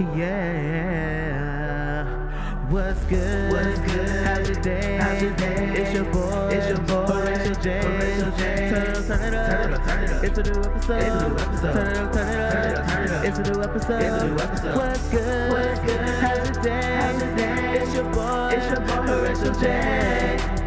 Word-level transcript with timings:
Yeah. 0.00 1.06
What's 2.68 2.98
good? 3.04 3.52
What's 3.52 3.78
good? 3.92 4.08
How's 4.26 4.48
your 4.48 4.60
day? 4.60 4.98
How's 5.00 5.22
your 5.22 5.36
day? 5.36 5.72
It's 5.76 5.92
your 5.94 6.04
boy. 6.06 6.48
It's 6.50 6.68
your 6.68 6.78
boy. 6.78 7.06
Horatio 7.06 7.54
J. 7.54 7.80
Horatio 7.80 8.30
J. 8.36 8.70
Turn 8.70 8.82
it 8.82 8.96
up, 8.96 9.06
turn 9.06 9.22
it 9.22 9.34
up. 9.34 9.46
Turn 9.50 9.70
it 9.70 9.74
up, 9.74 9.86
turn 9.86 10.02
it 10.02 10.10
up. 10.10 10.24
It's 10.24 10.38
a 10.38 10.42
new 10.42 10.60
episode. 10.60 10.98
It's 10.98 11.14
a 11.14 11.28
new 11.28 11.36
episode. 11.38 11.74
Turn 11.74 11.86
it 11.86 11.96
up, 11.96 12.12
turn 12.12 12.28
it 12.28 12.40
up. 12.40 12.50
Turn 12.50 12.66
it 12.66 12.76
up, 12.76 12.86
turn 12.90 13.04
it 13.04 13.10
up. 13.12 13.24
It's 13.24 13.38
a 13.38 13.42
new 13.44 13.62
episode. 13.62 14.02
It's 14.02 14.22
a 14.22 14.26
new 14.26 14.34
episode. 14.34 14.76
What's 14.76 15.08
good? 15.10 15.52
What's 15.52 15.80
good? 15.80 16.00
How's 16.00 16.42
your 16.48 16.62
day? 16.64 16.98
How's 16.98 17.22
your 17.22 17.36
day? 17.36 17.78
It's 17.80 17.94
your 17.94 18.04
boy. 18.10 18.50
It's 18.50 18.66
your 18.66 18.80
boy, 18.80 19.06
Horatio. 19.06 19.52
J. 19.54 19.62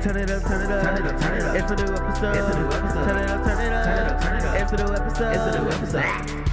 Turn 0.03 0.15
it 0.15 0.31
up, 0.31 0.41
turn 0.43 0.61
it 0.61 0.71
up. 0.71 0.83
Turn 0.83 0.95
it 0.95 1.03
up, 1.03 1.19
turn 1.19 1.35
it 1.35 1.43
up. 1.43 1.55
It's 1.57 1.71
a 1.71 1.75
new 1.75 1.93
episode. 1.93 2.35
It's 2.37 2.47
a 2.47 2.59
new 2.59 2.67
episode. 2.67 3.03
Turn 3.03 3.17
it 3.17 3.29
up, 3.29 3.43
turn 3.43 3.59
it 3.59 3.73
up. 3.73 3.83
Turn 3.83 3.97
it 3.97 4.07
up, 4.07 4.21
turn 4.21 4.35
it 4.37 4.43
up. 4.45 4.55
It's 4.61 4.71
a 4.71 4.77
new 4.77 4.93
episode. 4.93 5.35
It's 5.35 5.55
a 5.55 5.59
new 5.59 5.67
episode. 5.69 6.46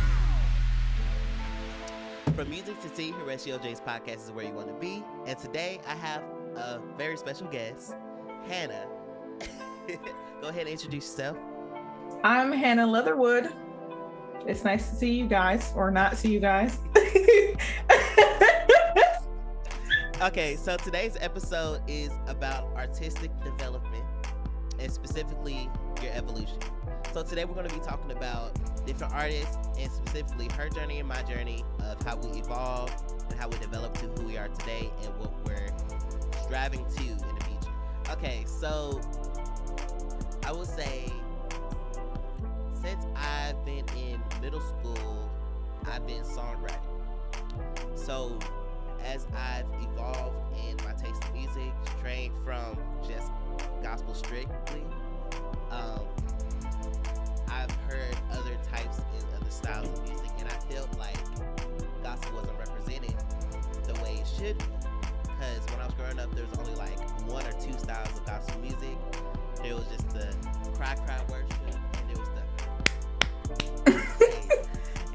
From 2.36 2.50
music 2.50 2.80
to 2.80 2.88
tea, 2.88 3.12
Horatio 3.12 3.58
J's 3.58 3.80
podcast 3.80 4.24
is 4.24 4.32
where 4.32 4.44
you 4.44 4.52
want 4.52 4.66
to 4.66 4.74
be. 4.74 5.04
And 5.24 5.38
today 5.38 5.80
I 5.86 5.94
have 5.94 6.22
a 6.56 6.80
very 6.98 7.16
special 7.16 7.46
guest, 7.46 7.94
Hannah. 8.48 8.86
Go 10.40 10.48
ahead 10.48 10.62
and 10.62 10.70
introduce 10.70 11.04
yourself. 11.04 11.36
I'm 12.24 12.50
Hannah 12.50 12.88
Leatherwood. 12.88 13.54
It's 14.48 14.64
nice 14.64 14.90
to 14.90 14.96
see 14.96 15.12
you 15.12 15.28
guys, 15.28 15.72
or 15.76 15.92
not 15.92 16.16
see 16.16 16.32
you 16.32 16.40
guys. 16.40 16.78
Okay, 20.22 20.56
so 20.56 20.78
today's 20.78 21.18
episode 21.20 21.82
is 21.86 22.10
about 22.28 22.74
artistic 22.76 23.30
development 23.44 24.04
and 24.78 24.90
specifically 24.90 25.68
your 26.00 26.12
evolution. 26.12 26.56
So 27.14 27.22
today 27.22 27.44
we're 27.44 27.54
going 27.54 27.68
to 27.68 27.72
be 27.72 27.80
talking 27.80 28.10
about 28.10 28.58
different 28.84 29.14
artists 29.14 29.56
and 29.78 29.88
specifically 29.88 30.48
her 30.56 30.68
journey 30.68 30.98
and 30.98 31.08
my 31.08 31.22
journey 31.22 31.64
of 31.78 32.02
how 32.02 32.16
we 32.16 32.40
evolved 32.40 32.92
and 33.30 33.38
how 33.38 33.46
we 33.46 33.56
developed 33.58 34.00
to 34.00 34.06
who 34.06 34.26
we 34.26 34.36
are 34.36 34.48
today 34.48 34.90
and 35.04 35.16
what 35.20 35.32
we're 35.46 35.70
striving 36.42 36.84
to 36.96 37.02
in 37.04 37.16
the 37.18 37.44
future. 37.44 37.72
Okay, 38.10 38.42
so 38.48 39.00
I 40.44 40.50
will 40.50 40.66
say 40.66 41.04
since 42.82 43.06
I've 43.14 43.64
been 43.64 43.84
in 43.96 44.20
middle 44.42 44.60
school, 44.60 45.30
I've 45.84 46.04
been 46.08 46.24
songwriting. 46.24 46.80
So 47.94 48.36
as 49.04 49.24
I've 49.36 49.66
evolved 49.80 50.58
in 50.58 50.76
my 50.84 50.94
taste 50.94 51.22
in 51.28 51.42
music, 51.44 51.72
trained 52.00 52.34
from 52.44 52.76
just 53.06 53.30
gospel 53.84 54.14
strictly, 54.14 54.82
um, 55.70 56.00
I've 57.54 57.70
heard 57.88 58.16
other 58.32 58.56
types 58.70 58.98
and 58.98 59.24
other 59.40 59.50
styles 59.50 59.88
of 59.88 60.02
music, 60.08 60.30
and 60.38 60.48
I 60.48 60.58
felt 60.72 60.98
like 60.98 61.16
gospel 62.02 62.36
wasn't 62.36 62.58
represented 62.58 63.14
the 63.86 63.94
way 64.02 64.20
it 64.20 64.26
should 64.26 64.58
be. 64.58 64.64
Because 65.22 65.64
when 65.70 65.80
I 65.80 65.86
was 65.86 65.94
growing 65.94 66.18
up, 66.18 66.34
there 66.34 66.44
was 66.50 66.58
only 66.58 66.74
like 66.74 66.98
one 67.30 67.46
or 67.46 67.52
two 67.52 67.72
styles 67.78 68.08
of 68.18 68.26
gospel 68.26 68.60
music. 68.60 68.96
There 69.62 69.76
was 69.76 69.86
just 69.86 70.10
the 70.10 70.34
cry 70.74 70.94
cry 70.96 71.20
worship, 71.30 71.52
and 71.98 72.10
there 72.10 72.18
was 72.18 72.28
the 72.34 72.44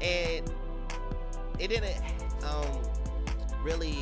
and 0.00 0.50
it 1.58 1.68
didn't 1.68 2.02
um 2.44 2.82
really 3.62 3.96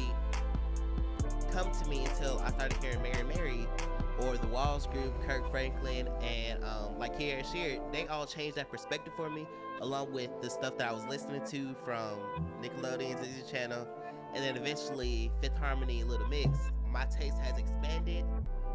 come 1.50 1.70
to 1.72 1.90
me 1.90 2.04
until 2.04 2.38
I 2.44 2.50
started 2.50 2.76
hearing 2.80 3.02
Mary 3.02 3.24
Mary 3.24 3.66
or 4.22 4.36
the 4.36 4.46
Walls 4.48 4.86
Group, 4.86 5.20
Kirk 5.26 5.50
Franklin, 5.50 6.08
and 6.22 6.64
um, 6.64 6.98
like 6.98 7.18
Kierra 7.18 7.44
Sheard. 7.52 7.80
They 7.92 8.06
all 8.06 8.26
changed 8.26 8.56
that 8.56 8.70
perspective 8.70 9.12
for 9.16 9.30
me, 9.30 9.46
along 9.80 10.12
with 10.12 10.30
the 10.42 10.50
stuff 10.50 10.76
that 10.78 10.88
I 10.88 10.92
was 10.92 11.04
listening 11.06 11.44
to 11.46 11.74
from 11.84 12.18
Nickelodeon's 12.62 13.20
Disney 13.20 13.50
Channel, 13.50 13.86
and 14.34 14.44
then 14.44 14.56
eventually 14.56 15.30
Fifth 15.40 15.56
Harmony, 15.56 16.04
Little 16.04 16.28
Mix. 16.28 16.50
My 16.90 17.04
taste 17.06 17.38
has 17.38 17.58
expanded, 17.58 18.24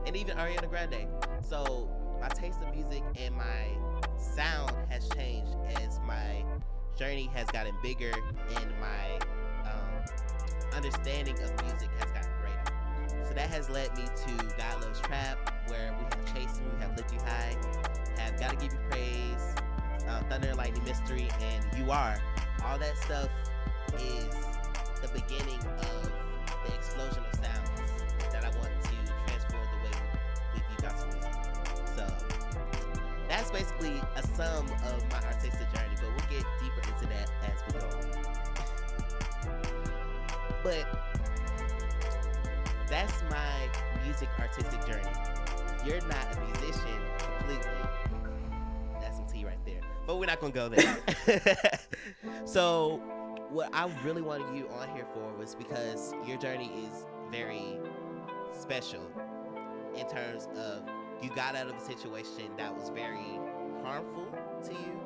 and 0.05 0.15
even 0.15 0.37
Ariana 0.37 0.69
Grande. 0.69 1.07
So 1.41 1.89
my 2.21 2.29
taste 2.29 2.59
of 2.61 2.73
music 2.73 3.03
and 3.17 3.35
my 3.35 3.67
sound 4.17 4.71
has 4.89 5.09
changed 5.09 5.55
as 5.81 5.99
my 6.07 6.45
journey 6.97 7.29
has 7.33 7.47
gotten 7.47 7.75
bigger 7.81 8.11
and 8.55 8.73
my 8.79 9.17
um, 9.69 10.75
understanding 10.75 11.35
of 11.41 11.51
music 11.65 11.89
has. 11.99 12.12
So 13.27 13.33
that 13.35 13.49
has 13.49 13.69
led 13.69 13.95
me 13.95 14.03
to 14.03 14.45
God 14.57 14.81
Loves 14.81 14.99
Trap, 15.01 15.37
where 15.67 15.95
we 15.97 16.03
have 16.03 16.33
Chase 16.33 16.59
Me, 16.59 16.65
we 16.75 16.81
have 16.81 16.95
Lift 16.97 17.13
You 17.13 17.19
High, 17.19 17.55
have 18.17 18.39
Gotta 18.39 18.55
Give 18.57 18.73
You 18.73 18.79
Praise, 18.89 19.55
uh, 20.07 20.21
Thunder 20.29 20.53
Lightning 20.55 20.83
Mystery, 20.83 21.29
and 21.41 21.65
You 21.77 21.91
Are. 21.91 22.21
All 22.65 22.77
that 22.77 22.97
stuff 22.97 23.29
is 23.95 24.27
the 25.01 25.07
beginning 25.13 25.59
of 25.59 26.11
the 26.65 26.73
explosion 26.75 27.23
of 27.25 27.39
sounds 27.39 27.69
that 28.31 28.43
I 28.43 28.49
want 28.57 28.71
to 28.83 28.89
transform 29.27 29.67
the 29.71 29.77
way 29.83 29.95
we 30.53 30.59
view 30.59 30.77
gospel 30.81 31.07
music. 31.13 31.33
So 31.95 32.05
that's 33.29 33.51
basically 33.51 34.01
a 34.15 34.27
sum 34.35 34.67
of 34.85 35.11
my 35.11 35.21
artistic 35.27 35.71
journey, 35.73 35.95
but 35.95 36.09
we'll 36.09 36.29
get 36.29 36.45
deeper 36.61 36.81
into 36.87 37.07
that 37.07 37.31
as 37.43 37.57
we 37.67 37.79
go 37.79 37.85
on. 37.87 38.03
But 40.63 41.12
that's 42.93 43.23
my 43.31 43.67
music 44.05 44.29
artistic 44.39 44.85
journey. 44.85 45.01
You're 45.83 46.05
not 46.07 46.37
a 46.37 46.39
musician 46.41 46.99
completely. 47.17 47.71
That's 49.01 49.17
some 49.17 49.25
tea 49.25 49.45
right 49.45 49.57
there. 49.65 49.81
But 50.05 50.19
we're 50.19 50.27
not 50.27 50.39
gonna 50.39 50.53
go 50.53 50.69
there. 50.69 50.99
so 52.45 53.01
what 53.49 53.73
I 53.73 53.89
really 54.03 54.21
wanted 54.21 54.55
you 54.55 54.69
on 54.69 54.89
here 54.89 55.07
for 55.11 55.33
was 55.39 55.55
because 55.55 56.13
your 56.27 56.37
journey 56.37 56.71
is 56.85 57.07
very 57.31 57.79
special 58.51 59.09
in 59.95 60.07
terms 60.07 60.47
of 60.55 60.83
you 61.23 61.31
got 61.35 61.55
out 61.55 61.65
of 61.67 61.75
a 61.75 61.81
situation 61.81 62.55
that 62.57 62.77
was 62.77 62.89
very 62.89 63.39
harmful 63.83 64.27
to 64.65 64.71
you, 64.71 65.01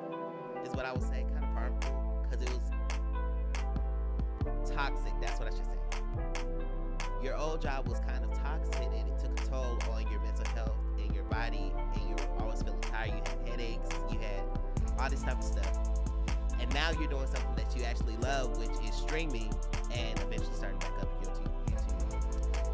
is 0.65 0.75
what 0.75 0.85
I 0.85 0.91
would 0.91 1.03
say, 1.03 1.25
kind 1.31 1.45
of 1.45 1.51
harmful, 1.51 2.27
because 2.29 2.43
it 2.43 2.49
was 2.49 2.69
toxic. 4.69 5.13
That's 5.21 5.39
what 5.39 5.53
I 5.53 5.55
should 5.55 5.65
say. 5.65 6.56
Your 7.23 7.35
old 7.35 7.61
job 7.61 7.87
was 7.87 7.99
kind 8.01 8.23
of 8.23 8.33
toxic, 8.33 8.75
and 8.83 9.07
it 9.07 9.19
took 9.19 9.39
a 9.39 9.49
toll 9.49 9.79
on 9.91 10.09
your 10.11 10.21
mental 10.21 10.45
health 10.53 10.77
and 10.99 11.13
your 11.13 11.23
body, 11.25 11.71
and 11.93 12.01
you 12.09 12.15
were 12.15 12.43
always 12.43 12.61
feeling 12.61 12.79
tired. 12.81 13.07
You 13.07 13.13
had 13.15 13.49
headaches, 13.49 13.89
you 14.11 14.19
had 14.19 14.41
all 14.99 15.09
this 15.09 15.23
type 15.23 15.37
of 15.37 15.43
stuff, 15.43 15.89
and 16.59 16.71
now 16.73 16.91
you're 16.91 17.09
doing 17.09 17.27
something 17.27 17.55
that 17.55 17.75
you 17.75 17.83
actually 17.83 18.17
love, 18.17 18.57
which 18.57 18.69
is 18.87 18.95
streaming, 18.95 19.53
and 19.91 20.19
eventually 20.19 20.55
starting 20.55 20.79
back 20.79 20.91
up 21.01 21.23
YouTube. 21.23 21.49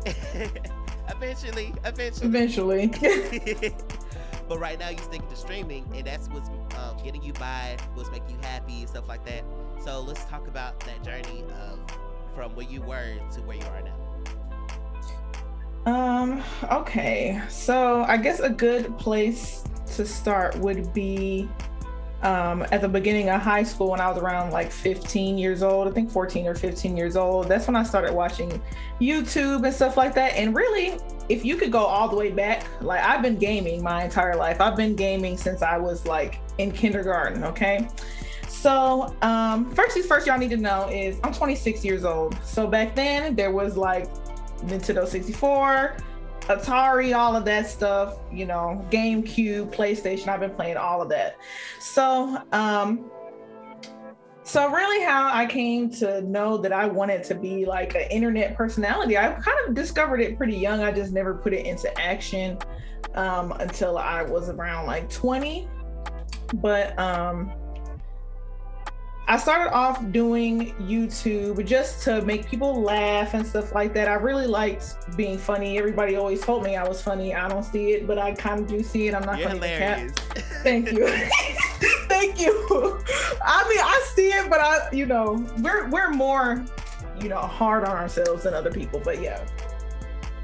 YouTube. 0.03 0.71
eventually, 1.15 1.73
eventually. 1.85 2.83
Eventually. 2.83 3.75
but 4.49 4.59
right 4.59 4.77
now 4.79 4.89
you're 4.89 4.99
sticking 4.99 5.27
to 5.29 5.35
streaming, 5.35 5.89
and 5.95 6.05
that's 6.05 6.27
what's 6.29 6.49
um, 6.49 6.97
getting 7.03 7.23
you 7.23 7.33
by, 7.33 7.77
what's 7.93 8.11
making 8.11 8.29
you 8.29 8.37
happy, 8.41 8.81
and 8.81 8.89
stuff 8.89 9.07
like 9.07 9.25
that. 9.25 9.43
So 9.83 10.01
let's 10.01 10.23
talk 10.25 10.47
about 10.47 10.79
that 10.81 11.03
journey 11.03 11.43
of 11.61 11.79
from 12.35 12.55
where 12.55 12.65
you 12.65 12.81
were 12.81 13.15
to 13.33 13.41
where 13.41 13.57
you 13.57 13.63
are 13.63 13.81
now. 13.81 14.02
Um, 15.85 16.43
okay. 16.71 17.41
So 17.49 18.03
I 18.03 18.17
guess 18.17 18.39
a 18.39 18.49
good 18.49 18.97
place 18.97 19.63
to 19.95 20.05
start 20.05 20.57
would 20.59 20.93
be 20.93 21.49
um, 22.23 22.65
at 22.71 22.79
the 22.79 22.87
beginning 22.87 23.29
of 23.29 23.41
high 23.41 23.63
school 23.63 23.91
when 23.91 23.99
I 23.99 24.09
was 24.09 24.17
around 24.17 24.51
like 24.51 24.71
15 24.71 25.37
years 25.37 25.61
old, 25.61 25.89
I 25.89 25.91
think 25.91 26.09
14 26.09 26.47
or 26.47 26.55
15 26.55 26.95
years 26.95 27.17
old. 27.17 27.49
That's 27.49 27.67
when 27.67 27.75
I 27.75 27.83
started 27.83 28.13
watching 28.13 28.61
YouTube 29.01 29.65
and 29.65 29.73
stuff 29.73 29.97
like 29.97 30.15
that. 30.15 30.33
And 30.35 30.55
really, 30.55 30.97
if 31.27 31.43
you 31.43 31.57
could 31.57 31.71
go 31.71 31.83
all 31.83 32.07
the 32.07 32.15
way 32.15 32.31
back, 32.31 32.65
like 32.81 33.03
I've 33.03 33.21
been 33.21 33.37
gaming 33.37 33.83
my 33.83 34.05
entire 34.05 34.37
life. 34.37 34.61
I've 34.61 34.77
been 34.77 34.95
gaming 34.95 35.35
since 35.35 35.61
I 35.61 35.77
was 35.77 36.05
like 36.05 36.39
in 36.59 36.71
kindergarten, 36.71 37.43
okay? 37.43 37.89
So, 38.47 39.13
um, 39.21 39.69
first 39.75 39.93
things 39.93 40.05
first, 40.05 40.25
y'all 40.25 40.37
need 40.37 40.51
to 40.51 40.57
know 40.57 40.87
is 40.87 41.19
I'm 41.25 41.33
26 41.33 41.83
years 41.83 42.05
old. 42.05 42.37
So 42.45 42.67
back 42.67 42.95
then, 42.95 43.35
there 43.35 43.51
was 43.51 43.75
like 43.75 44.07
Nintendo 44.65 45.07
64, 45.07 45.97
Atari, 46.41 47.15
all 47.15 47.35
of 47.35 47.45
that 47.45 47.67
stuff, 47.69 48.17
you 48.31 48.45
know, 48.45 48.85
GameCube, 48.91 49.73
PlayStation. 49.73 50.27
I've 50.27 50.39
been 50.39 50.51
playing 50.51 50.77
all 50.77 51.01
of 51.01 51.09
that. 51.09 51.37
So, 51.79 52.41
um, 52.51 53.09
so 54.43 54.69
really 54.69 55.05
how 55.05 55.29
I 55.31 55.45
came 55.45 55.89
to 55.91 56.21
know 56.21 56.57
that 56.57 56.73
I 56.73 56.85
wanted 56.85 57.23
to 57.25 57.35
be 57.35 57.65
like 57.65 57.95
an 57.95 58.03
internet 58.11 58.57
personality, 58.57 59.17
I 59.17 59.31
kind 59.31 59.57
of 59.67 59.73
discovered 59.73 60.19
it 60.19 60.37
pretty 60.37 60.57
young. 60.57 60.83
I 60.83 60.91
just 60.91 61.13
never 61.13 61.33
put 61.33 61.53
it 61.53 61.65
into 61.65 61.97
action 61.99 62.57
um, 63.15 63.53
until 63.53 63.97
I 63.97 64.23
was 64.23 64.49
around 64.49 64.85
like 64.85 65.09
20. 65.09 65.67
But 66.55 66.97
um, 66.99 67.53
I 69.27 69.37
started 69.37 69.73
off 69.73 70.11
doing 70.11 70.73
YouTube 70.75 71.65
just 71.65 72.03
to 72.03 72.21
make 72.23 72.45
people 72.47 72.81
laugh 72.81 73.33
and 73.33 73.45
stuff 73.47 73.73
like 73.73 73.93
that. 73.93 74.07
I 74.07 74.15
really 74.15 74.47
liked 74.47 75.15
being 75.15 75.37
funny. 75.37 75.77
Everybody 75.77 76.17
always 76.17 76.41
told 76.41 76.63
me 76.63 76.75
I 76.75 76.85
was 76.85 77.01
funny. 77.01 77.33
I 77.33 77.47
don't 77.47 77.63
see 77.63 77.91
it, 77.93 78.05
but 78.05 78.17
I 78.17 78.33
kind 78.33 78.59
of 78.59 78.67
do 78.67 78.83
see 78.83 79.07
it. 79.07 79.15
I'm 79.15 79.25
not 79.25 79.39
You're 79.39 79.47
funny 79.47 79.61
to 79.61 79.67
cap. 79.67 79.97
hilarious. 79.97 80.15
Thank 80.63 80.91
you. 80.91 81.07
Thank 82.07 82.39
you. 82.39 82.51
I 83.45 83.67
mean, 83.69 83.79
I 83.79 84.05
see 84.13 84.27
it, 84.27 84.49
but 84.49 84.59
I, 84.59 84.89
you 84.91 85.05
know, 85.05 85.45
we're 85.59 85.87
we're 85.89 86.09
more 86.09 86.65
you 87.21 87.29
know, 87.29 87.39
hard 87.39 87.83
on 87.85 87.95
ourselves 87.95 88.43
than 88.43 88.53
other 88.53 88.71
people. 88.71 89.01
But 89.03 89.21
yeah. 89.21 89.43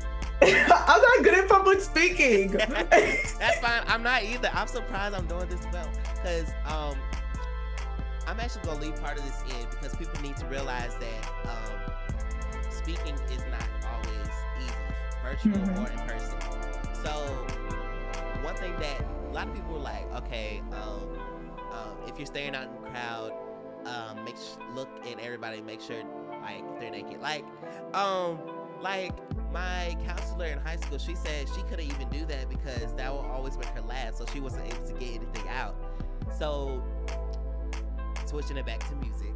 I'm 0.41 1.01
not 1.01 1.23
good 1.23 1.33
at 1.33 1.49
public 1.49 1.81
speaking. 1.81 2.51
That's 2.51 3.59
fine. 3.59 3.83
I'm 3.87 4.01
not 4.03 4.23
either. 4.23 4.49
I'm 4.53 4.67
surprised 4.67 5.13
I'm 5.13 5.27
doing 5.27 5.49
this 5.49 5.65
well 5.73 5.89
because 6.15 6.49
um, 6.65 6.95
I'm 8.29 8.39
actually 8.39 8.61
gonna 8.63 8.79
leave 8.79 8.95
part 9.01 9.17
of 9.17 9.25
this 9.25 9.41
in 9.59 9.67
because 9.71 9.95
people 9.95 10.21
need 10.21 10.37
to 10.37 10.45
realize 10.45 10.95
that 10.97 11.31
um, 11.49 12.71
speaking 12.71 13.15
is 13.31 13.43
not 13.49 13.67
always 13.91 14.29
easy, 14.61 14.73
virtual 15.23 15.57
Mhm. 15.57 15.83
or 15.83 15.89
in 15.91 16.07
person. 16.07 16.39
So 16.93 17.09
one 18.43 18.55
thing 18.55 18.75
that 18.79 19.01
a 19.01 19.31
lot 19.33 19.47
of 19.47 19.53
people 19.55 19.77
are 19.77 19.79
like, 19.79 20.11
okay, 20.13 20.61
um, 20.73 21.09
um, 21.71 21.97
if 22.07 22.17
you're 22.19 22.27
staring 22.27 22.55
out 22.55 22.67
in 22.67 22.73
the 22.83 22.89
crowd, 22.89 23.33
um, 23.85 24.23
make 24.23 24.37
sh- 24.37 24.57
look 24.75 24.89
at 25.07 25.19
everybody, 25.19 25.61
make 25.61 25.81
sure 25.81 26.03
like 26.41 26.79
they're 26.79 26.91
naked. 26.91 27.19
Like, 27.21 27.45
um, 27.95 28.39
like 28.79 29.11
my 29.51 29.97
counselor 30.05 30.45
in 30.45 30.59
high 30.59 30.75
school, 30.77 30.99
she 30.99 31.15
said 31.15 31.47
she 31.55 31.63
couldn't 31.63 31.85
even 31.91 32.07
do 32.09 32.25
that 32.27 32.47
because 32.47 32.93
that 32.93 33.11
will 33.11 33.25
always 33.31 33.57
make 33.57 33.69
her 33.69 33.81
laugh, 33.81 34.13
so 34.15 34.25
she 34.27 34.39
wasn't 34.39 34.65
able 34.71 34.85
to 34.87 34.93
get 34.93 35.15
anything 35.15 35.49
out. 35.49 35.75
So 36.37 36.83
switching 38.29 38.57
it 38.57 38.65
back 38.65 38.87
to 38.87 38.95
music, 38.97 39.33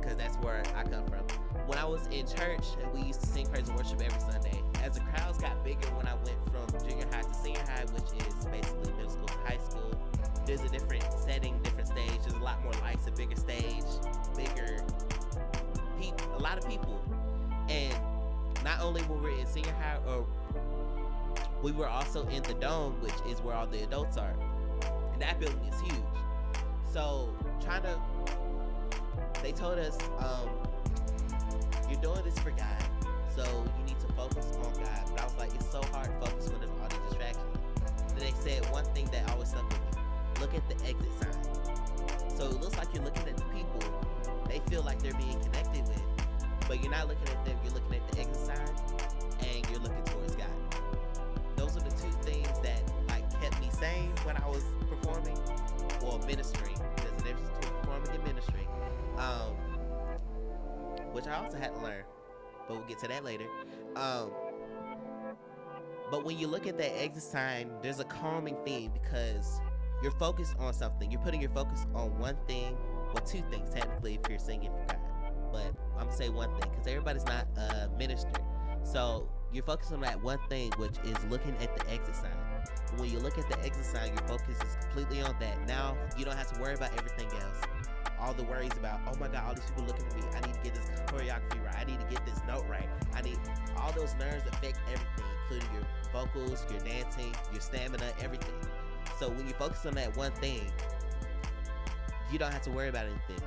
because 0.00 0.16
that's 0.16 0.36
where 0.38 0.62
I 0.74 0.82
come 0.84 1.04
from. 1.06 1.20
When 1.66 1.76
I 1.76 1.84
was 1.84 2.06
in 2.06 2.26
church, 2.26 2.64
we 2.94 3.02
used 3.02 3.20
to 3.20 3.26
sing 3.26 3.46
praise 3.46 3.68
and 3.68 3.76
worship 3.76 4.00
every 4.00 4.18
Sunday. 4.18 4.62
As 4.82 4.94
the 4.94 5.00
crowds 5.00 5.38
got 5.38 5.62
bigger 5.62 5.86
when 5.88 6.06
I 6.06 6.14
went 6.14 6.38
from 6.50 6.88
junior 6.88 7.06
high 7.12 7.20
to 7.20 7.34
senior 7.34 7.60
high, 7.60 7.84
which 7.92 8.26
is 8.26 8.46
basically 8.46 8.92
middle 8.94 9.10
school 9.10 9.26
to 9.26 9.38
high 9.44 9.58
school, 9.68 9.92
there's 10.46 10.62
a 10.62 10.70
different 10.70 11.04
setting, 11.12 11.60
different 11.62 11.88
stage. 11.88 12.18
There's 12.22 12.40
a 12.40 12.42
lot 12.42 12.62
more 12.64 12.72
lights, 12.80 13.06
a 13.06 13.12
bigger 13.12 13.36
stage, 13.36 13.84
bigger 14.34 14.82
people, 16.00 16.34
a 16.34 16.40
lot 16.40 16.56
of 16.56 16.66
people. 16.66 16.98
And 17.68 17.94
not 18.64 18.80
only 18.80 19.02
were 19.02 19.18
we 19.18 19.38
in 19.38 19.46
senior 19.46 19.74
high, 19.74 19.98
or 20.08 20.26
we 21.62 21.72
were 21.72 21.88
also 21.88 22.26
in 22.28 22.42
the 22.44 22.54
dome, 22.54 22.94
which 23.02 23.14
is 23.28 23.42
where 23.42 23.54
all 23.54 23.66
the 23.66 23.82
adults 23.82 24.16
are. 24.16 24.34
And 25.12 25.20
that 25.20 25.38
building 25.38 25.62
is 25.66 25.78
huge. 25.82 25.94
So 26.90 27.28
trying 27.60 27.82
to, 27.82 27.98
they 29.42 29.52
told 29.52 29.78
us, 29.78 29.98
um, 30.18 30.48
you're 31.88 32.00
doing 32.00 32.22
this 32.24 32.38
for 32.38 32.50
God, 32.50 32.84
so 33.34 33.44
you 33.78 33.84
need 33.84 34.00
to 34.00 34.12
focus 34.14 34.56
on 34.64 34.72
God. 34.74 35.02
But 35.10 35.20
I 35.20 35.24
was 35.24 35.36
like, 35.38 35.54
it's 35.54 35.70
so 35.70 35.82
hard 35.92 36.06
to 36.06 36.26
focus 36.26 36.48
when 36.48 36.60
there's 36.60 36.70
all 36.80 36.88
these 36.88 37.08
distractions. 37.08 37.58
Then 38.08 38.18
they 38.18 38.32
said 38.40 38.70
one 38.72 38.84
thing 38.94 39.06
that 39.12 39.30
always 39.30 39.48
stuck 39.48 39.68
with 39.68 39.80
me: 39.96 40.02
look 40.40 40.54
at 40.54 40.68
the 40.68 40.74
exit 40.86 41.12
sign. 41.20 42.36
So 42.36 42.46
it 42.46 42.60
looks 42.60 42.76
like 42.78 42.88
you're 42.94 43.04
looking 43.04 43.28
at 43.28 43.36
the 43.36 43.44
people 43.44 43.80
they 44.50 44.60
feel 44.68 44.82
like 44.82 45.00
they're 45.00 45.14
being 45.14 45.38
connected 45.40 45.86
with, 45.86 46.02
but 46.66 46.82
you're 46.82 46.90
not 46.90 47.06
looking 47.06 47.28
at 47.28 47.44
them. 47.44 47.56
You're 47.62 47.74
looking 47.74 47.94
at 47.94 48.12
the 48.12 48.20
exit 48.20 48.46
sign, 48.46 49.48
and 49.48 49.70
you're 49.70 49.80
looking 49.80 50.02
towards 50.04 50.34
God. 50.34 50.48
Those 51.56 51.76
are 51.76 51.80
the 51.80 51.90
two 51.90 52.10
things 52.22 52.48
that 52.62 52.82
like 53.80 53.90
kept 53.90 54.02
me 54.02 54.12
sane 54.12 54.12
when 54.24 54.36
I 54.36 54.48
was 54.48 54.64
performing 54.88 55.38
or 56.02 56.18
ministering. 56.26 56.76
There's 56.96 57.12
a 57.12 57.24
difference 57.24 57.50
between 57.58 57.80
performing 57.80 58.10
and 58.10 58.24
ministering, 58.24 58.68
um, 59.18 59.54
which 61.12 61.26
I 61.26 61.34
also 61.44 61.58
had 61.58 61.74
to 61.74 61.80
learn, 61.80 62.04
but 62.68 62.76
we'll 62.76 62.86
get 62.86 62.98
to 63.00 63.08
that 63.08 63.24
later. 63.24 63.46
Um, 63.96 64.30
but 66.10 66.24
when 66.24 66.38
you 66.38 66.46
look 66.48 66.66
at 66.66 66.76
that 66.78 67.00
exit 67.00 67.22
sign, 67.22 67.70
there's 67.82 68.00
a 68.00 68.04
calming 68.04 68.56
theme 68.64 68.90
because 68.92 69.60
you're 70.02 70.12
focused 70.12 70.54
on 70.58 70.72
something. 70.72 71.10
You're 71.10 71.20
putting 71.20 71.40
your 71.40 71.50
focus 71.50 71.86
on 71.94 72.18
one 72.18 72.36
thing, 72.48 72.76
well, 73.14 73.24
two 73.24 73.42
things 73.50 73.70
technically 73.70 74.14
if 74.14 74.28
you're 74.28 74.38
singing 74.38 74.72
for 74.72 74.94
God. 74.94 74.98
But 75.52 75.72
I'm 75.98 76.06
gonna 76.06 76.16
say 76.16 76.28
one 76.28 76.50
thing 76.60 76.70
because 76.70 76.86
everybody's 76.86 77.24
not 77.26 77.46
a 77.56 77.88
minister. 77.98 78.30
So 78.82 79.28
you're 79.52 79.64
focused 79.64 79.92
on 79.92 80.00
that 80.00 80.22
one 80.22 80.38
thing, 80.48 80.72
which 80.78 80.98
is 81.04 81.24
looking 81.28 81.56
at 81.60 81.76
the 81.76 81.90
exit 81.90 82.16
sign. 82.16 82.49
When 82.96 83.10
you 83.10 83.18
look 83.18 83.38
at 83.38 83.48
the 83.48 83.58
exit 83.64 83.84
sign, 83.84 84.08
your 84.08 84.26
focus 84.28 84.58
is 84.58 84.76
completely 84.80 85.22
on 85.22 85.34
that. 85.40 85.66
Now 85.66 85.96
you 86.16 86.24
don't 86.24 86.36
have 86.36 86.52
to 86.52 86.60
worry 86.60 86.74
about 86.74 86.90
everything 86.98 87.28
else. 87.40 87.60
All 88.18 88.34
the 88.34 88.44
worries 88.44 88.72
about, 88.78 89.00
oh 89.08 89.16
my 89.18 89.28
God, 89.28 89.44
all 89.46 89.54
these 89.54 89.64
people 89.64 89.84
looking 89.84 90.04
at 90.06 90.16
me. 90.16 90.22
I 90.34 90.46
need 90.46 90.54
to 90.54 90.60
get 90.60 90.74
this 90.74 90.90
choreography 91.06 91.64
right. 91.64 91.76
I 91.78 91.84
need 91.84 92.00
to 92.00 92.06
get 92.06 92.24
this 92.26 92.38
note 92.46 92.66
right. 92.68 92.88
I 93.14 93.22
need 93.22 93.38
all 93.76 93.92
those 93.92 94.14
nerves 94.16 94.46
affect 94.46 94.78
everything, 94.92 95.24
including 95.42 95.68
your 95.72 95.86
vocals, 96.12 96.66
your 96.70 96.80
dancing, 96.80 97.34
your 97.52 97.60
stamina, 97.60 98.12
everything. 98.20 98.54
So 99.18 99.30
when 99.30 99.46
you 99.46 99.54
focus 99.54 99.86
on 99.86 99.94
that 99.94 100.14
one 100.16 100.32
thing, 100.32 100.70
you 102.30 102.38
don't 102.38 102.52
have 102.52 102.62
to 102.62 102.70
worry 102.70 102.88
about 102.88 103.06
anything. 103.06 103.42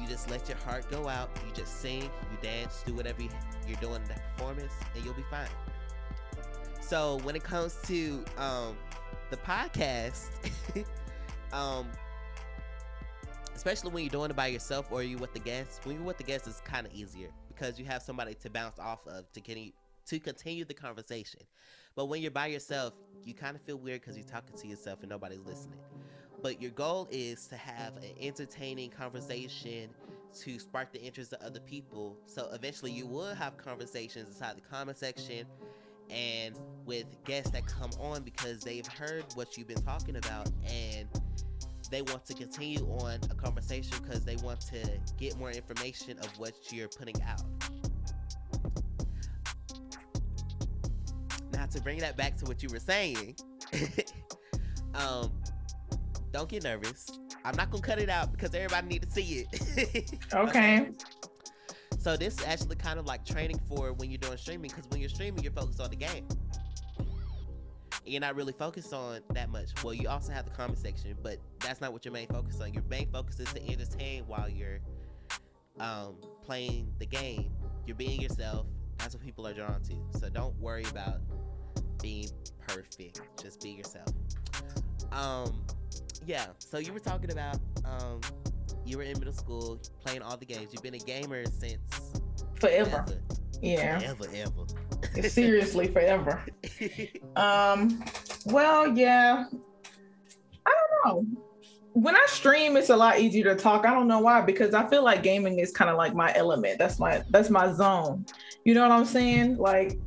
You 0.00 0.08
just 0.08 0.30
let 0.30 0.48
your 0.48 0.58
heart 0.58 0.90
go 0.90 1.08
out. 1.08 1.30
You 1.46 1.52
just 1.52 1.80
sing, 1.80 2.02
you 2.02 2.38
dance, 2.42 2.82
do 2.84 2.94
whatever 2.94 3.22
you- 3.22 3.30
you're 3.66 3.80
doing 3.80 4.02
in 4.02 4.08
that 4.08 4.36
performance, 4.36 4.72
and 4.94 5.04
you'll 5.04 5.14
be 5.14 5.24
fine. 5.30 5.48
So 6.86 7.18
when 7.22 7.34
it 7.34 7.42
comes 7.42 7.78
to 7.86 8.22
um, 8.36 8.76
the 9.30 9.38
podcast, 9.38 10.26
um, 11.52 11.86
especially 13.54 13.90
when 13.90 14.04
you're 14.04 14.10
doing 14.10 14.30
it 14.30 14.36
by 14.36 14.48
yourself 14.48 14.88
or 14.90 15.02
you 15.02 15.16
with 15.16 15.32
the 15.32 15.40
guests, 15.40 15.80
when 15.84 15.96
you're 15.96 16.04
with 16.04 16.18
the 16.18 16.24
guests, 16.24 16.46
it's 16.46 16.60
kind 16.60 16.86
of 16.86 16.92
easier 16.92 17.28
because 17.48 17.78
you 17.78 17.86
have 17.86 18.02
somebody 18.02 18.34
to 18.34 18.50
bounce 18.50 18.78
off 18.78 19.06
of 19.06 19.24
to 19.32 19.40
to 19.40 20.18
continue 20.18 20.66
the 20.66 20.74
conversation. 20.74 21.40
But 21.96 22.06
when 22.06 22.20
you're 22.20 22.30
by 22.30 22.48
yourself, 22.48 22.92
you 23.24 23.32
kind 23.32 23.56
of 23.56 23.62
feel 23.62 23.76
weird 23.76 24.02
because 24.02 24.18
you're 24.18 24.26
talking 24.26 24.54
to 24.58 24.68
yourself 24.68 25.00
and 25.00 25.08
nobody's 25.08 25.46
listening. 25.46 25.78
But 26.42 26.60
your 26.60 26.72
goal 26.72 27.08
is 27.10 27.46
to 27.46 27.56
have 27.56 27.96
an 27.96 28.12
entertaining 28.20 28.90
conversation 28.90 29.88
to 30.40 30.58
spark 30.58 30.92
the 30.92 31.00
interest 31.00 31.32
of 31.32 31.40
other 31.40 31.60
people. 31.60 32.18
So 32.26 32.50
eventually 32.52 32.90
you 32.90 33.06
will 33.06 33.34
have 33.34 33.56
conversations 33.56 34.28
inside 34.28 34.58
the 34.58 34.60
comment 34.60 34.98
section 34.98 35.46
and 36.10 36.54
with 36.84 37.06
guests 37.24 37.50
that 37.50 37.66
come 37.66 37.90
on 38.00 38.22
because 38.22 38.60
they've 38.60 38.86
heard 38.86 39.24
what 39.34 39.56
you've 39.56 39.68
been 39.68 39.82
talking 39.82 40.16
about 40.16 40.50
and 40.68 41.08
they 41.90 42.02
want 42.02 42.24
to 42.26 42.34
continue 42.34 42.84
on 43.00 43.18
a 43.30 43.34
conversation 43.34 43.96
because 44.02 44.24
they 44.24 44.36
want 44.36 44.60
to 44.60 44.82
get 45.16 45.38
more 45.38 45.50
information 45.50 46.18
of 46.18 46.38
what 46.38 46.54
you're 46.72 46.88
putting 46.88 47.20
out. 47.22 47.42
Now 51.52 51.66
to 51.66 51.80
bring 51.80 51.98
that 51.98 52.16
back 52.16 52.36
to 52.38 52.44
what 52.46 52.62
you 52.62 52.68
were 52.68 52.80
saying, 52.80 53.36
um, 54.94 55.32
don't 56.32 56.48
get 56.48 56.64
nervous. 56.64 57.18
I'm 57.44 57.56
not 57.56 57.70
gonna 57.70 57.82
cut 57.82 58.00
it 58.00 58.08
out 58.08 58.32
because 58.32 58.54
everybody 58.54 58.88
need 58.88 59.02
to 59.02 59.10
see 59.10 59.46
it. 59.52 60.14
okay. 60.34 60.88
So 62.04 62.18
this 62.18 62.38
is 62.38 62.44
actually 62.44 62.76
kind 62.76 62.98
of 62.98 63.06
like 63.06 63.24
training 63.24 63.58
for 63.66 63.94
when 63.94 64.10
you're 64.10 64.18
doing 64.18 64.36
streaming 64.36 64.70
because 64.70 64.84
when 64.90 65.00
you're 65.00 65.08
streaming, 65.08 65.42
you're 65.42 65.54
focused 65.54 65.80
on 65.80 65.88
the 65.88 65.96
game. 65.96 66.28
You're 68.04 68.20
not 68.20 68.36
really 68.36 68.52
focused 68.52 68.92
on 68.92 69.20
that 69.32 69.48
much. 69.48 69.70
Well, 69.82 69.94
you 69.94 70.10
also 70.10 70.30
have 70.30 70.44
the 70.44 70.50
comment 70.50 70.78
section, 70.78 71.16
but 71.22 71.38
that's 71.60 71.80
not 71.80 71.94
what 71.94 72.04
your 72.04 72.12
main 72.12 72.26
focus 72.26 72.60
on. 72.60 72.74
Your 72.74 72.82
main 72.90 73.10
focus 73.10 73.40
is 73.40 73.50
to 73.54 73.66
entertain 73.66 74.24
while 74.26 74.50
you're 74.50 74.80
um, 75.80 76.16
playing 76.42 76.92
the 76.98 77.06
game. 77.06 77.50
You're 77.86 77.96
being 77.96 78.20
yourself. 78.20 78.66
That's 78.98 79.14
what 79.14 79.24
people 79.24 79.46
are 79.46 79.54
drawn 79.54 79.80
to. 79.84 80.18
So 80.18 80.28
don't 80.28 80.54
worry 80.60 80.84
about 80.90 81.22
being 82.02 82.28
perfect. 82.68 83.22
Just 83.42 83.62
be 83.62 83.70
yourself. 83.70 84.08
Um, 85.10 85.64
yeah. 86.26 86.48
So 86.58 86.76
you 86.76 86.92
were 86.92 87.00
talking 87.00 87.32
about 87.32 87.56
um, 87.86 88.20
you 88.86 88.98
were 88.98 89.04
in 89.04 89.18
middle 89.18 89.32
school 89.32 89.80
playing 90.04 90.22
all 90.22 90.36
the 90.36 90.46
games. 90.46 90.68
You've 90.72 90.82
been 90.82 90.94
a 90.94 90.98
gamer 90.98 91.44
since 91.46 91.78
Forever. 92.60 93.04
Yeah. 93.60 94.00
ever, 94.04 94.24
ever. 94.34 95.28
Seriously, 95.28 95.88
forever. 95.88 96.44
Um, 97.36 98.04
well, 98.46 98.96
yeah. 98.96 99.46
I 100.66 100.70
don't 100.70 101.04
know. 101.04 101.26
When 101.94 102.14
I 102.14 102.24
stream, 102.28 102.76
it's 102.76 102.90
a 102.90 102.96
lot 102.96 103.18
easier 103.18 103.44
to 103.44 103.56
talk. 103.56 103.84
I 103.86 103.92
don't 103.92 104.06
know 104.06 104.20
why, 104.20 104.40
because 104.40 104.72
I 104.72 104.88
feel 104.88 105.02
like 105.02 105.22
gaming 105.24 105.58
is 105.58 105.72
kind 105.72 105.90
of 105.90 105.96
like 105.96 106.14
my 106.14 106.32
element. 106.34 106.78
That's 106.78 107.00
my 107.00 107.22
that's 107.30 107.50
my 107.50 107.72
zone. 107.72 108.24
You 108.64 108.74
know 108.74 108.82
what 108.82 108.92
I'm 108.92 109.04
saying? 109.04 109.56
Like 109.56 109.98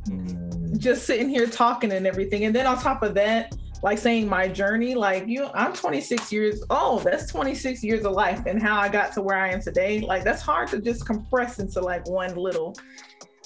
just 0.78 1.06
sitting 1.06 1.28
here 1.30 1.48
talking 1.48 1.92
and 1.92 2.08
everything. 2.08 2.46
And 2.46 2.56
then 2.56 2.66
on 2.66 2.78
top 2.78 3.04
of 3.04 3.14
that, 3.16 3.56
like 3.84 3.98
saying 3.98 4.28
my 4.28 4.48
journey, 4.48 4.96
like 4.96 5.28
you, 5.28 5.50
I'm 5.54 5.74
26 5.74 6.32
years 6.32 6.64
old. 6.70 7.04
That's 7.04 7.32
26 7.32 7.84
years 7.84 8.06
of 8.06 8.14
life 8.14 8.44
and 8.46 8.62
how 8.62 8.80
I 8.80 8.90
got 8.90 9.14
to 9.14 9.22
where 9.22 9.38
I 9.38 9.50
am 9.50 9.62
today. 9.62 10.02
Like 10.02 10.24
that's 10.24 10.42
hard 10.42 10.70
to 10.70 10.82
just 10.82 11.06
compress 11.06 11.60
into 11.60 11.82
like 11.82 12.08
one 12.08 12.36
little, 12.36 12.76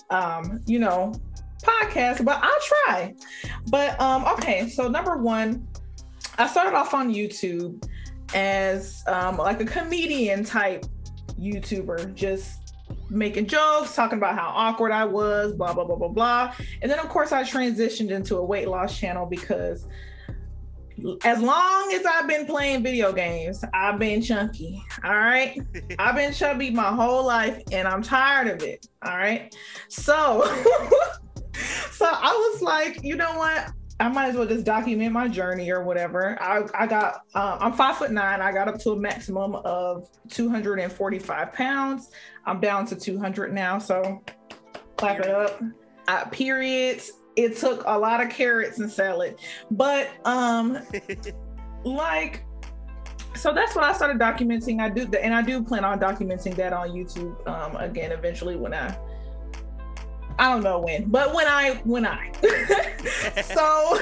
um, 0.09 0.61
you 0.65 0.79
know, 0.79 1.13
podcast. 1.61 2.23
But 2.23 2.39
I'll 2.41 2.61
try. 2.61 3.13
But 3.69 3.99
um, 3.99 4.25
okay. 4.33 4.69
So 4.69 4.87
number 4.87 5.17
one, 5.17 5.67
I 6.37 6.47
started 6.47 6.75
off 6.75 6.93
on 6.93 7.13
YouTube 7.13 7.85
as 8.33 9.03
um, 9.07 9.37
like 9.37 9.59
a 9.59 9.65
comedian 9.65 10.43
type 10.43 10.85
YouTuber, 11.37 12.13
just 12.13 12.73
making 13.09 13.47
jokes, 13.47 13.93
talking 13.95 14.17
about 14.17 14.37
how 14.37 14.47
awkward 14.55 14.91
I 14.91 15.03
was, 15.05 15.53
blah, 15.53 15.73
blah, 15.73 15.83
blah, 15.83 15.97
blah, 15.97 16.07
blah. 16.07 16.53
And 16.81 16.89
then, 16.89 16.99
of 16.99 17.09
course, 17.09 17.31
I 17.31 17.43
transitioned 17.43 18.11
into 18.11 18.37
a 18.37 18.43
weight 18.43 18.69
loss 18.69 18.97
channel 18.97 19.25
because 19.25 19.85
as 21.23 21.41
long 21.41 21.91
as 21.93 22.05
I've 22.05 22.27
been 22.27 22.45
playing 22.45 22.83
video 22.83 23.11
games, 23.11 23.63
I've 23.73 23.99
been 23.99 24.21
chunky. 24.21 24.83
All 25.03 25.15
right. 25.15 25.59
I've 25.99 26.15
been 26.15 26.33
chubby 26.33 26.71
my 26.71 26.93
whole 26.93 27.25
life 27.25 27.61
and 27.71 27.87
I'm 27.87 28.01
tired 28.01 28.47
of 28.47 28.63
it. 28.63 28.87
All 29.03 29.17
right. 29.17 29.53
So, 29.89 30.43
so 31.91 32.05
I 32.05 32.51
was 32.51 32.61
like, 32.61 33.03
you 33.03 33.15
know 33.15 33.37
what? 33.37 33.71
I 33.99 34.09
might 34.09 34.29
as 34.29 34.35
well 34.35 34.47
just 34.47 34.65
document 34.65 35.13
my 35.13 35.27
journey 35.27 35.69
or 35.69 35.83
whatever. 35.83 36.41
I, 36.41 36.63
I 36.73 36.87
got, 36.87 37.21
uh, 37.35 37.57
I'm 37.59 37.73
five 37.73 37.97
foot 37.97 38.11
nine. 38.11 38.41
I 38.41 38.51
got 38.51 38.67
up 38.67 38.79
to 38.79 38.91
a 38.91 38.95
maximum 38.95 39.55
of 39.57 40.09
245 40.29 41.53
pounds. 41.53 42.09
I'm 42.45 42.59
down 42.59 42.87
to 42.87 42.95
200 42.95 43.53
now. 43.53 43.77
So 43.77 44.23
clap 44.97 45.19
it 45.19 45.27
up. 45.29 45.61
Uh, 46.07 46.25
periods. 46.25 47.11
It 47.35 47.57
took 47.57 47.83
a 47.85 47.97
lot 47.97 48.21
of 48.21 48.29
carrots 48.29 48.79
and 48.79 48.91
salad, 48.91 49.37
but 49.71 50.09
um, 50.25 50.79
like, 51.83 52.45
so 53.35 53.53
that's 53.53 53.75
what 53.75 53.85
I 53.85 53.93
started 53.93 54.19
documenting. 54.19 54.81
I 54.81 54.89
do, 54.89 55.09
and 55.17 55.33
I 55.33 55.41
do 55.41 55.63
plan 55.63 55.85
on 55.85 55.99
documenting 55.99 56.55
that 56.55 56.73
on 56.73 56.89
YouTube 56.89 57.47
um, 57.47 57.75
again 57.77 58.11
eventually 58.11 58.55
when 58.55 58.73
I 58.73 58.97
I 60.41 60.51
don't 60.51 60.63
know 60.63 60.79
when, 60.79 61.05
but 61.05 61.33
when 61.33 61.47
I 61.47 61.81
when 61.83 62.05
I. 62.05 62.31
so 63.43 63.99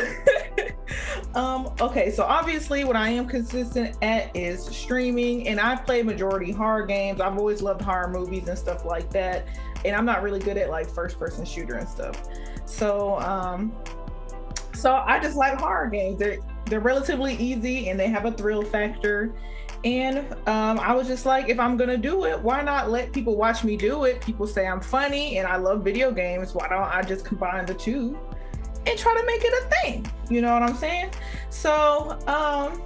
um 1.40 1.74
okay, 1.82 2.12
so 2.12 2.24
obviously 2.24 2.84
what 2.86 2.96
I 2.96 3.10
am 3.10 3.28
consistent 3.28 3.98
at 4.02 4.34
is 4.36 4.64
streaming 4.66 5.48
and 5.50 5.60
I 5.60 5.76
play 5.76 6.02
majority 6.02 6.52
horror 6.52 6.86
games. 6.86 7.20
I've 7.20 7.38
always 7.38 7.62
loved 7.62 7.82
horror 7.82 8.10
movies 8.10 8.48
and 8.48 8.58
stuff 8.58 8.86
like 8.86 9.10
that. 9.12 9.48
And 9.86 9.96
I'm 9.96 10.06
not 10.06 10.24
really 10.24 10.40
good 10.40 10.58
at 10.58 10.70
like 10.70 10.90
first 10.90 11.20
person 11.20 11.46
shooter 11.46 11.76
and 11.76 11.88
stuff. 11.88 12.22
So 12.70 13.20
um 13.20 13.74
so 14.74 14.96
I 14.96 15.20
just 15.20 15.36
like 15.36 15.60
horror 15.60 15.90
games. 15.90 16.20
They're 16.20 16.40
they're 16.66 16.80
relatively 16.80 17.36
easy 17.36 17.90
and 17.90 18.00
they 18.00 18.08
have 18.08 18.26
a 18.26 18.32
thrill 18.32 18.64
factor 18.64 19.34
and 19.86 20.34
um, 20.48 20.78
I 20.80 20.94
was 20.94 21.08
just 21.08 21.26
like, 21.26 21.48
if 21.48 21.58
I'm 21.58 21.78
gonna 21.78 21.98
do 21.98 22.26
it, 22.26 22.40
why 22.42 22.62
not 22.62 22.90
let 22.90 23.14
people 23.14 23.38
watch 23.38 23.64
me 23.64 23.78
do 23.78 24.04
it? 24.04 24.20
People 24.20 24.46
say 24.46 24.68
I'm 24.68 24.82
funny 24.82 25.38
and 25.38 25.48
I 25.48 25.56
love 25.56 25.84
video 25.84 26.12
games. 26.12 26.54
Why 26.54 26.68
don't 26.68 26.84
I 26.84 27.02
just 27.02 27.24
combine 27.24 27.66
the 27.66 27.74
two 27.74 28.18
and 28.86 29.00
try 29.00 29.16
to 29.18 29.26
make 29.26 29.42
it 29.44 29.54
a 29.54 29.70
thing? 29.82 30.12
You 30.30 30.42
know 30.42 30.54
what 30.54 30.64
I'm 30.64 30.76
saying? 30.76 31.12
So, 31.50 32.20
um, 32.28 32.84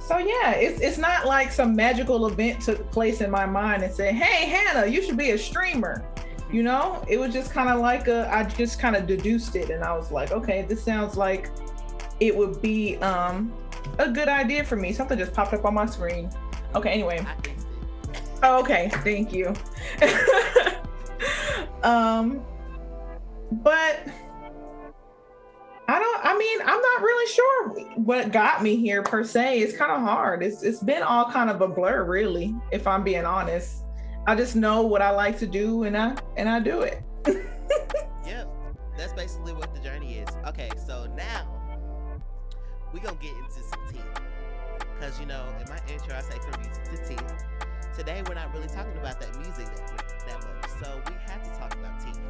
so 0.00 0.16
yeah, 0.16 0.52
it's 0.52 0.80
it's 0.80 0.98
not 0.98 1.26
like 1.26 1.52
some 1.52 1.76
magical 1.76 2.26
event 2.26 2.62
took 2.62 2.90
place 2.90 3.20
in 3.20 3.30
my 3.30 3.44
mind 3.44 3.82
and 3.82 3.92
said, 3.92 4.14
"Hey, 4.14 4.46
Hannah, 4.46 4.86
you 4.86 5.02
should 5.02 5.18
be 5.18 5.32
a 5.32 5.38
streamer." 5.38 6.04
You 6.52 6.62
know, 6.62 7.02
it 7.08 7.18
was 7.18 7.32
just 7.32 7.50
kind 7.50 7.70
of 7.70 7.80
like 7.80 8.08
a, 8.08 8.32
I 8.32 8.44
just 8.44 8.78
kind 8.78 8.94
of 8.94 9.06
deduced 9.06 9.56
it, 9.56 9.70
and 9.70 9.82
I 9.82 9.96
was 9.96 10.12
like, 10.12 10.32
okay, 10.32 10.66
this 10.68 10.84
sounds 10.84 11.16
like 11.16 11.50
it 12.20 12.36
would 12.36 12.60
be 12.60 12.96
um 12.98 13.52
a 13.98 14.08
good 14.08 14.28
idea 14.28 14.62
for 14.62 14.76
me. 14.76 14.92
Something 14.92 15.18
just 15.18 15.32
popped 15.32 15.54
up 15.54 15.64
on 15.64 15.74
my 15.74 15.86
screen. 15.86 16.30
Okay, 16.74 16.90
anyway. 16.90 17.24
I 17.26 17.34
fixed 17.42 17.66
it. 17.66 18.22
Oh, 18.42 18.60
okay, 18.60 18.90
thank 19.04 19.32
you. 19.32 19.54
um, 21.82 22.44
but 23.50 24.06
I 25.88 25.98
don't. 25.98 26.24
I 26.24 26.36
mean, 26.36 26.60
I'm 26.60 26.80
not 26.80 27.02
really 27.02 27.32
sure 27.32 27.68
what 27.96 28.32
got 28.32 28.62
me 28.62 28.76
here 28.76 29.02
per 29.02 29.24
se. 29.24 29.60
It's 29.60 29.76
kind 29.76 29.92
of 29.92 30.00
hard. 30.02 30.42
It's 30.42 30.62
it's 30.62 30.82
been 30.82 31.02
all 31.02 31.30
kind 31.30 31.50
of 31.50 31.60
a 31.60 31.68
blur, 31.68 32.04
really. 32.04 32.54
If 32.70 32.86
I'm 32.86 33.04
being 33.04 33.24
honest, 33.24 33.81
I 34.26 34.36
just 34.36 34.54
know 34.54 34.82
what 34.82 35.02
I 35.02 35.10
like 35.10 35.38
to 35.40 35.46
do, 35.46 35.82
and 35.82 35.96
I 35.96 36.16
and 36.36 36.48
I 36.48 36.60
do 36.60 36.82
it. 36.82 37.02
Yep. 38.24 38.48
That's 38.96 39.12
basically 39.14 39.52
what 39.52 39.74
the 39.74 39.80
journey 39.80 40.18
is. 40.18 40.28
Okay, 40.46 40.70
so 40.86 41.12
now 41.16 41.44
we 42.92 43.00
gonna 43.00 43.16
get 43.20 43.32
into 43.36 43.62
some 43.68 43.80
tea. 43.90 43.98
Cause 45.00 45.18
you 45.18 45.26
know, 45.26 45.44
in 45.60 45.68
my 45.68 45.78
intro 45.92 46.14
I 46.14 46.20
say 46.20 46.38
from 46.38 46.60
music 46.62 46.84
to 46.84 47.08
tea. 47.08 47.16
Today 47.96 48.22
we're 48.28 48.34
not 48.34 48.54
really 48.54 48.68
talking 48.68 48.96
about 48.96 49.20
that 49.20 49.36
music 49.40 49.66
that, 49.66 50.24
that 50.28 50.38
much, 50.38 50.70
so 50.80 51.02
we 51.08 51.14
have 51.26 51.42
to 51.42 51.50
talk 51.58 51.74
about 51.74 51.98
tea. 52.00 52.21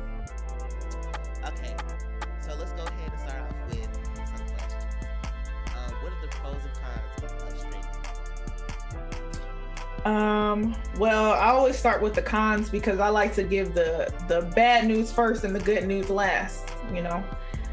Um, 10.04 10.74
well, 10.98 11.32
I 11.32 11.50
always 11.50 11.78
start 11.78 12.02
with 12.02 12.14
the 12.14 12.22
cons 12.22 12.68
because 12.68 12.98
I 12.98 13.08
like 13.08 13.34
to 13.34 13.44
give 13.44 13.74
the 13.74 14.12
the 14.28 14.42
bad 14.54 14.86
news 14.86 15.12
first 15.12 15.44
and 15.44 15.54
the 15.54 15.60
good 15.60 15.86
news 15.86 16.10
last, 16.10 16.70
you 16.92 17.02
know. 17.02 17.22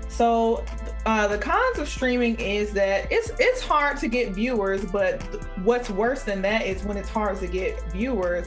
So 0.08 0.64
uh, 1.06 1.28
the 1.28 1.38
cons 1.38 1.80
of 1.80 1.88
streaming 1.88 2.40
is 2.40 2.72
that 2.74 3.12
it's 3.12 3.32
it's 3.40 3.62
hard 3.62 3.98
to 4.00 4.08
get 4.08 4.34
viewers, 4.34 4.86
but 4.86 5.22
what's 5.64 5.90
worse 5.90 6.24
than 6.24 6.42
that 6.44 6.66
is 6.66 6.84
when 6.84 6.98
it's 6.98 7.10
hard 7.10 7.40
to 7.40 7.48
get 7.48 7.82
viewers, 7.92 8.46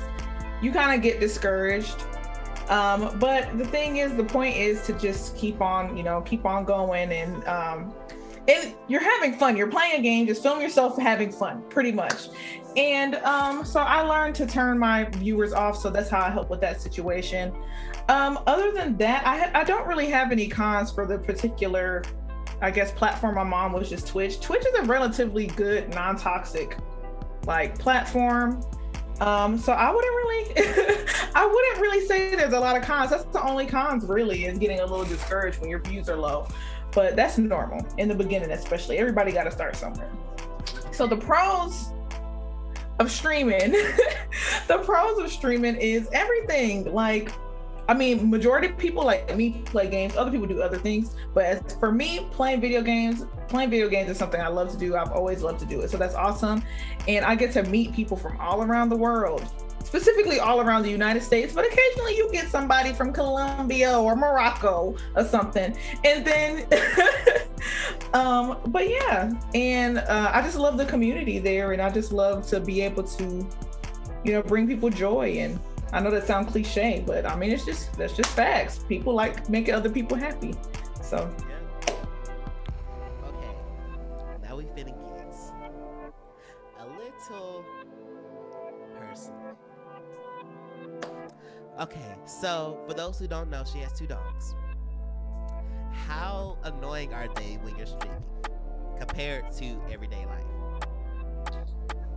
you 0.61 0.71
kind 0.71 0.95
of 0.95 1.03
get 1.03 1.19
discouraged. 1.19 2.05
Um, 2.69 3.19
but 3.19 3.59
the 3.59 3.67
thing 3.67 3.97
is, 3.97 4.15
the 4.15 4.25
point 4.25 4.57
is 4.57 4.87
to 4.87 4.93
just 4.95 5.37
keep 5.37 5.61
on, 5.61 5.97
you 5.97 6.03
know, 6.03 6.21
keep 6.21 6.47
on 6.47 6.65
going 6.65 7.11
and 7.11 7.45
um, 7.47 7.93
and 8.49 8.75
you're 8.89 9.03
having 9.03 9.35
fun. 9.35 9.57
You're 9.57 9.71
playing 9.71 10.01
a 10.01 10.03
game, 10.03 10.27
just 10.27 10.43
film 10.43 10.61
yourself 10.61 10.99
having 10.99 11.31
fun, 11.31 11.63
pretty 11.69 11.93
much. 11.93 12.29
And 12.77 13.17
um, 13.17 13.65
so 13.65 13.81
I 13.81 14.01
learned 14.01 14.35
to 14.37 14.47
turn 14.47 14.79
my 14.79 15.05
viewers 15.05 15.53
off. 15.53 15.77
So 15.77 15.91
that's 15.91 16.09
how 16.09 16.21
I 16.21 16.31
help 16.31 16.51
with 16.51 16.61
that 16.63 16.81
situation. 16.81 17.55
Um, 18.09 18.41
other 18.47 18.73
than 18.73 18.97
that, 18.97 19.27
I, 19.27 19.61
I 19.61 19.65
don't 19.65 19.87
really 19.87 20.09
have 20.09 20.33
any 20.33 20.49
cons 20.49 20.91
for 20.91 21.07
the 21.07 21.19
particular, 21.19 22.03
I 22.61 22.71
guess, 22.71 22.91
platform 22.91 23.39
I'm 23.39 23.53
on, 23.55 23.73
which 23.73 23.93
is 23.93 24.03
Twitch. 24.03 24.41
Twitch 24.41 24.65
is 24.67 24.75
a 24.79 24.83
relatively 24.83 25.47
good, 25.47 25.95
non 25.95 26.17
toxic 26.17 26.77
like 27.47 27.79
platform. 27.79 28.63
Um, 29.21 29.57
so 29.57 29.73
I 29.73 29.93
wouldn't 29.93 30.15
really, 30.15 30.53
I 31.35 31.47
wouldn't 31.47 31.81
really 31.81 32.05
say 32.07 32.35
there's 32.35 32.55
a 32.55 32.61
lot 32.61 32.77
of 32.77 32.83
cons. 32.83 33.11
That's 33.11 33.25
the 33.27 33.43
only 33.43 33.67
cons 33.67 34.05
really 34.05 34.47
is 34.47 34.59
getting 34.59 34.81
a 34.81 34.87
little 34.87 35.05
discouraged 35.05 35.61
when 35.61 35.71
your 35.71 35.79
views 35.81 36.09
are 36.09 36.17
low, 36.17 36.49
but 36.95 37.17
that's 37.17 37.39
normal 37.39 37.87
in 37.99 38.09
the 38.09 38.15
beginning, 38.15 38.51
especially. 38.51 38.99
Everybody 38.99 39.33
got 39.33 39.45
to 39.45 39.51
start 39.51 39.77
somewhere. 39.77 40.11
So 40.93 41.07
the 41.07 41.17
pros 41.17 41.89
of 42.99 43.11
streaming, 43.11 43.73
the 44.69 44.79
pros 44.85 45.19
of 45.19 45.31
streaming 45.31 45.77
is 45.77 46.09
everything. 46.13 46.93
Like, 46.93 47.33
I 47.89 47.95
mean, 47.95 48.31
majority 48.31 48.69
of 48.69 48.79
people 48.79 49.05
like 49.05 49.35
me 49.37 49.63
play 49.65 49.89
games. 49.89 50.17
Other 50.17 50.31
people 50.31 50.47
do 50.47 50.63
other 50.63 50.79
things, 50.79 51.17
but 51.35 51.45
as 51.45 51.77
for 51.81 51.91
me, 51.91 52.27
playing 52.31 52.61
video 52.61 52.83
games, 52.83 53.25
playing 53.49 53.71
video 53.71 53.89
games 53.89 54.11
is 54.11 54.17
something 54.17 54.41
I 54.41 54.49
love 54.49 54.71
to 54.71 54.79
do. 54.79 54.97
I've 54.97 55.13
always 55.13 55.43
loved 55.43 55.61
to 55.61 55.67
do 55.67 55.81
it, 55.81 55.91
so 55.91 55.97
that's 55.97 56.15
awesome. 56.15 56.63
And 57.09 57.25
I 57.25 57.35
get 57.35 57.53
to 57.53 57.63
meet 57.65 57.93
people 57.93 58.17
from 58.17 58.39
all 58.41 58.63
around 58.63 58.91
the 58.91 58.97
world, 58.97 59.43
specifically 59.93 60.41
all 60.41 60.63
around 60.63 60.81
the 60.81 60.91
United 60.91 61.23
States. 61.23 61.53
But 61.53 61.67
occasionally, 61.67 62.17
you 62.17 62.27
get 62.33 62.49
somebody 62.49 62.95
from 62.95 63.13
Colombia 63.13 63.99
or 63.99 64.17
Morocco 64.17 64.97
or 65.15 65.25
something, 65.25 65.77
and 66.03 66.25
then. 66.25 66.67
um 68.15 68.59
but 68.67 68.91
yeah 68.91 69.31
and 69.55 69.99
uh, 69.99 70.31
i 70.35 70.43
just 70.43 70.57
love 70.57 70.77
the 70.77 70.85
community 70.85 71.39
there 71.39 71.73
and 71.73 71.81
i 71.81 71.89
just 71.89 72.13
love 72.13 72.45
to 72.45 72.59
be 72.59 72.83
able 72.83 73.05
to 73.05 73.49
you 74.25 74.33
know 74.33 74.43
bring 74.43 74.67
people 74.67 74.91
joy 74.91 75.29
and 75.39 75.61
i 75.93 76.01
know 76.01 76.11
that 76.11 76.27
sounds 76.27 76.51
cliche 76.51 77.03
but 77.07 77.25
i 77.25 77.37
mean 77.37 77.53
it's 77.53 77.65
just 77.65 77.93
that's 77.95 78.15
just 78.15 78.29
facts 78.31 78.81
people 78.89 79.15
like 79.15 79.49
making 79.49 79.73
other 79.73 79.89
people 79.89 80.17
happy 80.17 80.55
so 81.01 81.33
Okay. 83.25 83.55
Now 84.43 84.57
we 84.57 84.65
finna 84.65 84.93
get 85.17 85.35
a 86.81 86.87
little 86.87 87.65
Okay, 91.81 92.15
so 92.27 92.79
for 92.87 92.95
those 92.95 93.19
who 93.19 93.27
don't 93.27 93.49
know, 93.51 93.65
she 93.71 93.79
has 93.79 93.93
two 93.99 94.07
dogs. 94.07 94.55
How 96.07 96.59
annoying 96.65 97.13
are 97.15 97.29
they 97.35 97.59
when 97.63 97.77
you're 97.77 97.87
streaming 97.87 98.23
compared 98.99 99.51
to 99.53 99.81
everyday 99.91 100.25
life? 100.27 100.45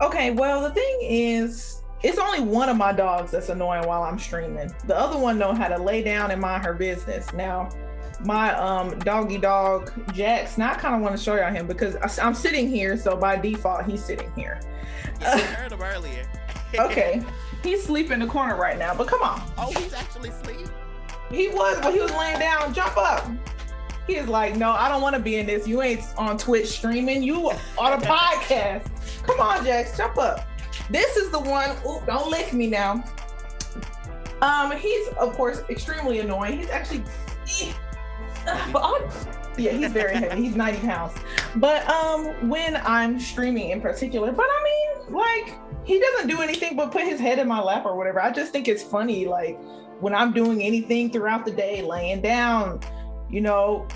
okay 0.01 0.31
well 0.31 0.61
the 0.61 0.71
thing 0.71 0.97
is 1.01 1.81
it's 2.03 2.17
only 2.17 2.41
one 2.41 2.67
of 2.67 2.75
my 2.75 2.91
dogs 2.91 3.31
that's 3.31 3.47
annoying 3.47 3.87
while 3.87 4.03
i'm 4.03 4.19
streaming 4.19 4.69
the 4.87 4.95
other 4.95 5.17
one 5.17 5.39
know 5.39 5.53
how 5.53 5.69
to 5.69 5.77
lay 5.81 6.03
down 6.03 6.31
and 6.31 6.41
mind 6.41 6.65
her 6.65 6.73
business 6.73 7.31
now 7.31 7.69
my 8.25 8.53
um 8.55 8.99
doggy 8.99 9.37
dog 9.37 9.89
jax 10.13 10.57
now 10.57 10.73
i 10.73 10.75
kind 10.75 10.93
of 10.95 11.01
want 11.01 11.15
to 11.17 11.23
show 11.23 11.35
y'all 11.37 11.49
him 11.49 11.65
because 11.65 11.95
I, 11.95 12.25
i'm 12.27 12.33
sitting 12.33 12.67
here 12.67 12.97
so 12.97 13.15
by 13.15 13.37
default 13.37 13.85
he's 13.85 14.03
sitting 14.03 14.29
here 14.35 14.59
Yeah, 15.21 15.35
we 15.37 15.41
heard 15.53 15.71
him 15.71 15.81
earlier. 15.81 16.27
okay 16.77 17.21
he's 17.65 17.83
sleeping 17.83 18.13
in 18.13 18.19
the 18.19 18.27
corner 18.27 18.55
right 18.55 18.77
now 18.77 18.93
but 18.93 19.07
come 19.07 19.21
on 19.21 19.41
oh, 19.57 19.71
he's 19.79 19.93
actually 19.93 20.29
asleep. 20.29 20.67
He 21.29 21.47
was, 21.49 21.79
but 21.81 21.93
he 21.93 21.99
was 21.99 22.11
laying 22.11 22.39
down. 22.39 22.73
Jump 22.73 22.97
up. 22.97 23.27
He 24.07 24.15
is 24.15 24.27
like, 24.27 24.55
no, 24.55 24.71
I 24.71 24.87
don't 24.87 25.01
want 25.01 25.15
to 25.15 25.21
be 25.21 25.37
in 25.37 25.47
this. 25.47 25.67
You 25.67 25.81
ain't 25.81 26.01
on 26.17 26.37
Twitch 26.37 26.67
streaming. 26.67 27.23
You 27.23 27.51
on 27.77 27.93
a 27.93 27.97
podcast. 27.97 28.87
Come 29.23 29.39
on, 29.39 29.65
Jax, 29.65 29.97
jump 29.97 30.17
up. 30.17 30.47
This 30.89 31.17
is 31.17 31.31
the 31.31 31.39
one. 31.39 31.71
Ooh, 31.87 32.01
don't 32.05 32.29
lick 32.29 32.53
me 32.53 32.67
now. 32.67 33.03
Um, 34.41 34.71
he's 34.73 35.07
of 35.17 35.33
course 35.33 35.61
extremely 35.69 36.19
annoying. 36.19 36.59
He's 36.59 36.69
actually, 36.69 37.03
but 38.71 38.81
all, 38.81 38.99
yeah, 39.57 39.71
he's 39.71 39.91
very 39.91 40.15
heavy. 40.15 40.43
He's 40.43 40.55
90 40.55 40.85
pounds. 40.85 41.13
But 41.55 41.89
um, 41.89 42.49
when 42.49 42.75
I'm 42.83 43.19
streaming 43.19 43.71
in 43.71 43.81
particular, 43.81 44.31
but 44.31 44.45
I 44.47 44.63
mean, 44.63 45.15
like, 45.15 45.64
he 45.85 45.99
doesn't 45.99 46.27
do 46.27 46.41
anything 46.41 46.75
but 46.75 46.91
put 46.91 47.03
his 47.03 47.19
head 47.19 47.39
in 47.39 47.47
my 47.47 47.61
lap 47.61 47.85
or 47.85 47.95
whatever. 47.95 48.21
I 48.21 48.31
just 48.31 48.51
think 48.51 48.67
it's 48.67 48.83
funny, 48.83 49.25
like, 49.25 49.59
when 49.99 50.13
I'm 50.13 50.33
doing 50.33 50.61
anything 50.61 51.11
throughout 51.11 51.45
the 51.45 51.51
day, 51.51 51.81
laying 51.81 52.21
down, 52.21 52.81
you 53.29 53.41
know, 53.41 53.87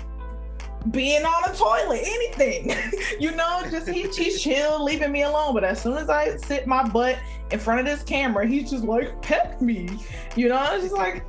being 0.90 1.24
on 1.24 1.50
a 1.50 1.54
toilet, 1.54 2.00
anything, 2.02 2.72
you 3.20 3.32
know, 3.32 3.62
just 3.70 3.88
he, 3.88 4.08
he's 4.08 4.40
chill, 4.40 4.82
leaving 4.82 5.12
me 5.12 5.22
alone. 5.22 5.52
But 5.52 5.64
as 5.64 5.82
soon 5.82 5.98
as 5.98 6.08
I 6.08 6.36
sit 6.36 6.66
my 6.66 6.88
butt 6.88 7.18
in 7.50 7.58
front 7.58 7.80
of 7.80 7.86
this 7.86 8.02
camera, 8.02 8.46
he's 8.46 8.70
just 8.70 8.84
like, 8.84 9.20
pet 9.20 9.60
me, 9.60 9.88
you 10.36 10.48
know, 10.48 10.66
it's 10.72 10.84
just 10.84 10.96
like, 10.96 11.24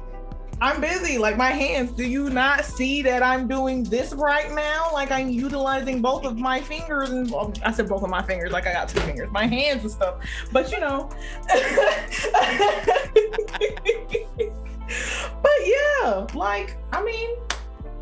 I'm 0.61 0.79
busy. 0.79 1.17
Like 1.17 1.37
my 1.37 1.49
hands, 1.49 1.91
do 1.91 2.07
you 2.07 2.29
not 2.29 2.63
see 2.63 3.01
that 3.01 3.23
I'm 3.23 3.47
doing 3.47 3.83
this 3.83 4.13
right 4.13 4.53
now? 4.53 4.89
Like 4.93 5.09
I'm 5.09 5.29
utilizing 5.29 6.03
both 6.03 6.23
of 6.23 6.37
my 6.37 6.61
fingers 6.61 7.09
and 7.09 7.31
well, 7.31 7.51
I 7.65 7.71
said 7.71 7.89
both 7.89 8.03
of 8.03 8.11
my 8.11 8.21
fingers, 8.21 8.51
like 8.51 8.67
I 8.67 8.73
got 8.73 8.87
two 8.87 8.99
fingers, 8.99 9.31
my 9.31 9.47
hands 9.47 9.81
and 9.81 9.91
stuff. 9.91 10.23
But 10.51 10.71
you 10.71 10.79
know. 10.79 11.09
but 15.41 15.51
yeah, 15.65 16.27
like 16.35 16.77
I 16.91 17.03
mean, 17.03 17.29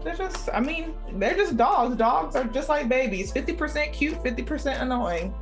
they're 0.04 0.18
just 0.18 0.50
I 0.54 0.60
mean, 0.60 0.94
they're 1.14 1.38
just 1.38 1.56
dogs. 1.56 1.96
Dogs 1.96 2.36
are 2.36 2.44
just 2.44 2.68
like 2.68 2.90
babies. 2.90 3.32
50% 3.32 3.94
cute, 3.94 4.22
50% 4.22 4.82
annoying. 4.82 5.34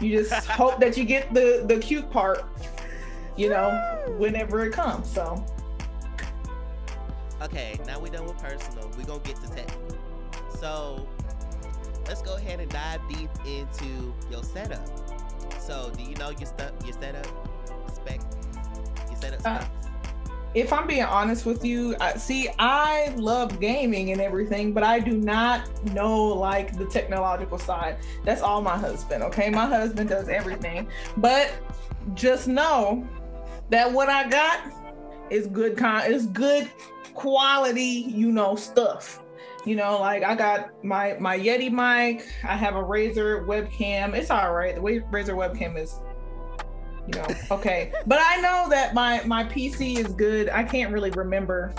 You 0.00 0.18
just 0.24 0.48
hope 0.48 0.80
that 0.80 0.96
you 0.96 1.04
get 1.04 1.32
the 1.32 1.64
the 1.68 1.78
cute 1.78 2.10
part, 2.10 2.46
you 3.36 3.48
know, 3.48 3.70
whenever 4.18 4.64
it 4.66 4.72
comes. 4.72 5.08
So 5.08 5.46
Okay, 7.44 7.78
now 7.86 8.00
we're 8.00 8.08
done 8.08 8.24
with 8.24 8.38
personal. 8.38 8.90
We're 8.96 9.04
gonna 9.04 9.20
get 9.20 9.36
to 9.36 9.48
technical. 9.48 9.98
So 10.58 11.06
let's 12.06 12.22
go 12.22 12.36
ahead 12.36 12.58
and 12.58 12.70
dive 12.70 13.00
deep 13.08 13.28
into 13.46 14.14
your 14.30 14.42
setup. 14.42 14.88
So 15.60 15.92
do 15.94 16.02
you 16.02 16.14
know 16.16 16.30
your 16.30 16.46
stuff 16.46 16.72
your 16.84 16.94
setup 16.94 17.26
spec? 17.94 18.20
Your 19.10 19.20
setup 19.20 19.40
Uh, 19.44 19.64
if 20.54 20.72
I'm 20.72 20.86
being 20.86 21.02
honest 21.02 21.44
with 21.44 21.64
you, 21.64 21.96
I, 22.00 22.16
see, 22.16 22.48
I 22.58 23.12
love 23.16 23.60
gaming 23.60 24.12
and 24.12 24.20
everything, 24.20 24.72
but 24.72 24.84
I 24.84 25.00
do 25.00 25.18
not 25.18 25.68
know 25.92 26.22
like 26.22 26.78
the 26.78 26.86
technological 26.86 27.58
side. 27.58 27.98
That's 28.24 28.40
all 28.40 28.62
my 28.62 28.78
husband. 28.78 29.22
Okay, 29.24 29.50
my 29.50 29.66
husband 29.66 30.08
does 30.08 30.28
everything, 30.28 30.88
but 31.16 31.50
just 32.14 32.46
know 32.46 33.06
that 33.70 33.92
what 33.92 34.08
I 34.08 34.28
got 34.28 34.83
is 35.30 35.46
good 35.46 35.76
con 35.76 36.02
it's 36.04 36.26
good 36.26 36.70
quality, 37.14 37.82
you 37.82 38.32
know, 38.32 38.56
stuff. 38.56 39.20
You 39.64 39.76
know, 39.76 40.00
like 40.00 40.22
I 40.22 40.34
got 40.34 40.84
my 40.84 41.16
my 41.18 41.38
Yeti 41.38 41.70
mic. 41.70 42.26
I 42.44 42.56
have 42.56 42.76
a 42.76 42.82
Razer 42.82 43.46
webcam. 43.46 44.14
It's 44.14 44.30
all 44.30 44.52
right. 44.52 44.74
The 44.74 44.80
way 44.80 45.00
Razer 45.00 45.34
webcam 45.34 45.78
is 45.78 46.00
you 47.06 47.12
know 47.18 47.26
okay 47.50 47.92
but 48.06 48.18
i 48.18 48.40
know 48.40 48.66
that 48.70 48.94
my 48.94 49.22
my 49.26 49.44
pc 49.44 49.98
is 49.98 50.06
good 50.14 50.48
i 50.48 50.62
can't 50.62 50.90
really 50.90 51.10
remember 51.10 51.74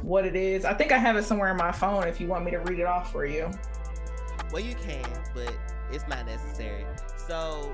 what 0.00 0.24
it 0.24 0.34
is 0.34 0.64
i 0.64 0.72
think 0.72 0.90
i 0.90 0.96
have 0.96 1.16
it 1.16 1.22
somewhere 1.22 1.50
in 1.50 1.56
my 1.58 1.70
phone 1.70 2.04
if 2.04 2.18
you 2.18 2.26
want 2.26 2.46
me 2.46 2.50
to 2.50 2.56
read 2.60 2.78
it 2.78 2.86
off 2.86 3.12
for 3.12 3.26
you 3.26 3.50
Well, 4.52 4.62
you 4.62 4.74
can, 4.76 5.04
but 5.34 5.54
it's 5.92 6.08
not 6.08 6.24
necessary. 6.26 6.86
So 7.26 7.72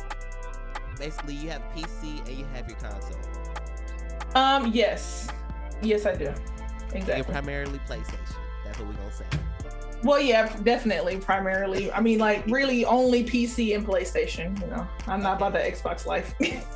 basically, 0.98 1.34
you 1.34 1.50
have 1.50 1.62
PC 1.74 2.26
and 2.26 2.36
you 2.36 2.44
have 2.46 2.68
your 2.68 2.78
console. 2.78 3.16
Um 4.34 4.70
yes 4.72 5.28
yes 5.82 6.06
i 6.06 6.14
do 6.14 6.24
You're 6.24 6.34
exactly 6.94 7.32
primarily 7.32 7.78
PlayStation. 7.80 8.34
That's 8.64 8.78
what 8.78 8.88
we're 8.88 8.94
gonna 8.94 9.12
say. 9.12 9.26
well 10.02 10.20
yeah 10.20 10.54
definitely 10.62 11.18
primarily 11.18 11.90
i 11.92 12.00
mean 12.00 12.18
like 12.18 12.44
really 12.46 12.84
only 12.84 13.24
pc 13.24 13.74
and 13.74 13.86
playstation 13.86 14.58
you 14.60 14.66
know 14.68 14.86
i'm 15.06 15.22
not 15.22 15.36
about 15.36 15.52
the 15.52 15.60
xbox 15.60 16.06
life 16.06 16.34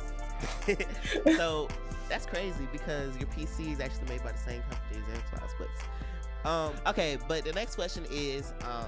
so 1.35 1.67
that's 2.07 2.25
crazy 2.25 2.67
because 2.71 3.15
your 3.17 3.27
PC 3.29 3.73
is 3.73 3.79
actually 3.79 4.07
made 4.09 4.23
by 4.23 4.31
the 4.31 4.37
same 4.37 4.61
company 4.63 5.01
as 5.11 5.19
Xbox. 5.19 5.51
But 5.57 6.49
um, 6.49 6.73
okay, 6.87 7.17
but 7.27 7.45
the 7.45 7.53
next 7.53 7.75
question 7.75 8.05
is, 8.09 8.53
um, 8.61 8.87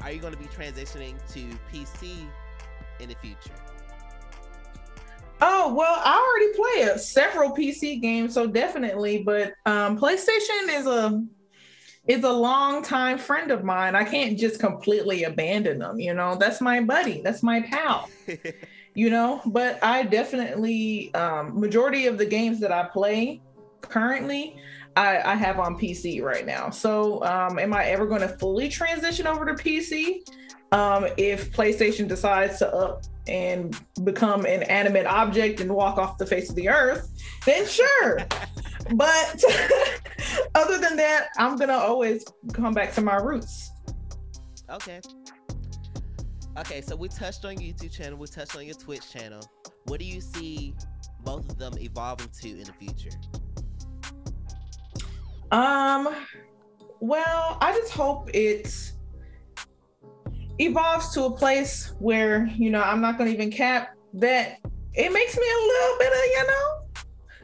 are 0.00 0.12
you 0.12 0.20
going 0.20 0.32
to 0.32 0.38
be 0.38 0.46
transitioning 0.46 1.16
to 1.32 1.48
PC 1.72 2.26
in 3.00 3.08
the 3.08 3.14
future? 3.16 3.54
Oh 5.40 5.72
well, 5.74 6.00
I 6.04 6.16
already 6.16 6.56
play 6.56 6.94
a, 6.94 6.98
several 6.98 7.50
PC 7.50 8.00
games, 8.00 8.34
so 8.34 8.46
definitely. 8.46 9.22
But 9.22 9.54
um, 9.66 9.98
PlayStation 9.98 10.68
is 10.68 10.86
a 10.86 11.24
is 12.06 12.24
a 12.24 12.32
long 12.32 12.82
time 12.82 13.18
friend 13.18 13.50
of 13.50 13.64
mine. 13.64 13.94
I 13.94 14.04
can't 14.04 14.38
just 14.38 14.58
completely 14.58 15.24
abandon 15.24 15.78
them. 15.78 16.00
You 16.00 16.14
know, 16.14 16.36
that's 16.36 16.60
my 16.60 16.80
buddy. 16.80 17.20
That's 17.22 17.42
my 17.42 17.62
pal. 17.62 18.08
You 18.94 19.10
know, 19.10 19.40
but 19.46 19.78
I 19.84 20.02
definitely 20.02 21.14
um, 21.14 21.60
majority 21.60 22.08
of 22.08 22.18
the 22.18 22.26
games 22.26 22.58
that 22.58 22.72
I 22.72 22.82
play 22.82 23.40
currently. 23.80 24.60
I, 24.96 25.20
I 25.20 25.34
have 25.36 25.60
on 25.60 25.78
PC 25.78 26.20
right 26.20 26.44
now. 26.44 26.70
So, 26.70 27.22
um, 27.22 27.60
am 27.60 27.72
I 27.72 27.84
ever 27.84 28.06
going 28.06 28.22
to 28.22 28.28
fully 28.28 28.68
transition 28.68 29.28
over 29.28 29.46
to 29.46 29.54
PC? 29.54 30.28
Um, 30.72 31.06
if 31.16 31.50
PlayStation 31.52 32.08
decides 32.08 32.58
to 32.58 32.72
up 32.74 33.04
and 33.26 33.78
become 34.04 34.44
an 34.44 34.62
animate 34.64 35.06
object 35.06 35.60
and 35.60 35.74
walk 35.74 35.98
off 35.98 36.18
the 36.18 36.26
face 36.26 36.50
of 36.50 36.56
the 36.56 36.68
earth, 36.68 37.10
then 37.46 37.66
sure. 37.66 38.18
but 38.94 39.44
other 40.54 40.78
than 40.78 40.96
that, 40.96 41.28
I'm 41.38 41.56
gonna 41.56 41.72
always 41.72 42.24
come 42.52 42.74
back 42.74 42.92
to 42.94 43.00
my 43.00 43.16
roots. 43.16 43.70
okay. 44.70 45.00
Okay, 46.58 46.80
so 46.80 46.96
we 46.96 47.08
touched 47.08 47.44
on 47.44 47.60
your 47.60 47.72
YouTube 47.72 47.92
channel. 47.92 48.18
We 48.18 48.26
touched 48.26 48.56
on 48.56 48.66
your 48.66 48.74
Twitch 48.74 49.12
channel. 49.12 49.40
What 49.84 50.00
do 50.00 50.04
you 50.04 50.20
see 50.20 50.74
both 51.20 51.48
of 51.50 51.56
them 51.56 51.74
evolving 51.78 52.28
to 52.40 52.48
in 52.48 52.64
the 52.64 52.72
future? 52.72 53.16
Um, 55.52 56.08
well, 57.00 57.58
I 57.60 57.72
just 57.72 57.92
hope 57.92 58.30
it 58.34 58.92
evolves 60.58 61.12
to 61.14 61.24
a 61.24 61.30
place 61.30 61.92
where 61.98 62.46
you 62.56 62.70
know 62.70 62.82
I'm 62.82 63.00
not 63.00 63.18
gonna 63.18 63.30
even 63.30 63.50
cap 63.50 63.96
that. 64.14 64.58
It 64.94 65.12
makes 65.12 65.36
me 65.36 65.46
a 65.46 65.60
little 65.66 65.98
bit 65.98 66.12
of 66.12 66.18
you 66.34 66.46
know 66.46 66.88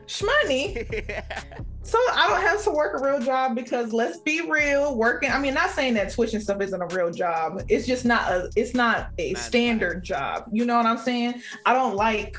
shmoney. 0.06 1.64
So 1.84 1.98
I 2.14 2.28
don't 2.28 2.40
have 2.40 2.64
to 2.64 2.70
work 2.70 2.98
a 2.98 3.04
real 3.04 3.20
job 3.20 3.54
because 3.54 3.92
let's 3.92 4.18
be 4.20 4.40
real, 4.50 4.96
working. 4.96 5.30
I 5.30 5.38
mean, 5.38 5.52
not 5.52 5.68
saying 5.68 5.92
that 5.94 6.10
Twitch 6.10 6.32
and 6.32 6.42
stuff 6.42 6.62
isn't 6.62 6.80
a 6.80 6.86
real 6.96 7.10
job. 7.10 7.62
It's 7.68 7.86
just 7.86 8.06
not 8.06 8.32
a. 8.32 8.50
It's 8.56 8.72
not 8.72 9.10
a 9.18 9.34
to 9.34 9.40
standard 9.40 10.02
job. 10.02 10.46
You 10.50 10.64
know 10.64 10.78
what 10.78 10.86
I'm 10.86 10.96
saying? 10.96 11.42
I 11.66 11.74
don't 11.74 11.94
like 11.94 12.38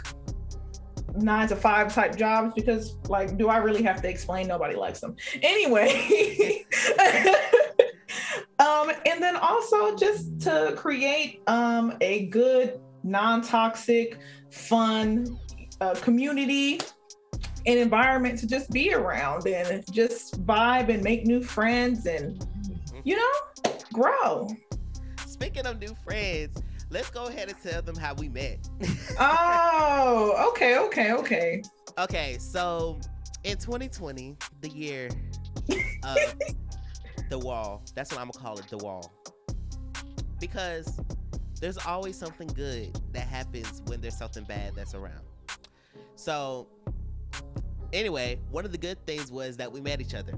nine 1.17 1.47
to 1.47 1.55
five 1.55 1.93
type 1.93 2.15
jobs 2.15 2.53
because, 2.53 2.97
like, 3.09 3.37
do 3.37 3.49
I 3.49 3.57
really 3.57 3.83
have 3.83 4.01
to 4.01 4.09
explain? 4.09 4.47
Nobody 4.47 4.75
likes 4.75 4.99
them 4.99 5.15
anyway. 5.41 6.65
um, 8.59 8.91
and 9.05 9.21
then 9.21 9.35
also 9.35 9.95
just 9.95 10.39
to 10.41 10.73
create 10.75 11.41
um 11.47 11.97
a 12.01 12.27
good, 12.27 12.79
non-toxic, 13.03 14.19
fun 14.51 15.37
uh, 15.81 15.95
community 15.95 16.79
an 17.67 17.79
environment 17.79 18.37
to 18.37 18.45
just 18.45 18.69
be 18.69 18.93
around 18.93 19.47
and 19.47 19.83
just 19.91 20.45
vibe 20.45 20.89
and 20.89 21.03
make 21.03 21.25
new 21.25 21.41
friends 21.41 22.05
and 22.05 22.45
you 23.03 23.15
know 23.15 23.73
grow 23.91 24.47
Speaking 25.35 25.65
of 25.65 25.79
new 25.79 25.93
friends, 26.05 26.63
let's 26.95 27.09
go 27.09 27.25
ahead 27.25 27.49
and 27.49 27.61
tell 27.61 27.81
them 27.81 27.95
how 27.95 28.13
we 28.13 28.29
met. 28.29 28.67
oh 29.19 30.49
okay 30.51 30.77
okay 30.77 31.11
okay 31.13 31.61
Okay, 31.97 32.35
so 32.39 32.99
in 33.45 33.57
2020, 33.57 34.35
the 34.59 34.67
year 34.67 35.09
of 36.03 36.17
the 37.29 37.39
wall, 37.39 37.83
that's 37.95 38.11
what 38.11 38.19
I'm 38.19 38.29
gonna 38.29 38.43
call 38.43 38.59
it, 38.59 38.67
the 38.67 38.77
wall. 38.77 39.13
Because 40.41 40.99
there's 41.61 41.77
always 41.77 42.17
something 42.17 42.47
good 42.47 42.99
that 43.13 43.27
happens 43.27 43.81
when 43.85 44.01
there's 44.01 44.17
something 44.17 44.43
bad 44.43 44.73
that's 44.75 44.93
around. 44.93 45.21
So, 46.17 46.67
anyway, 47.93 48.41
one 48.51 48.65
of 48.65 48.73
the 48.73 48.77
good 48.77 49.05
things 49.05 49.31
was 49.31 49.55
that 49.55 49.71
we 49.71 49.79
met 49.79 50.01
each 50.01 50.13
other 50.13 50.33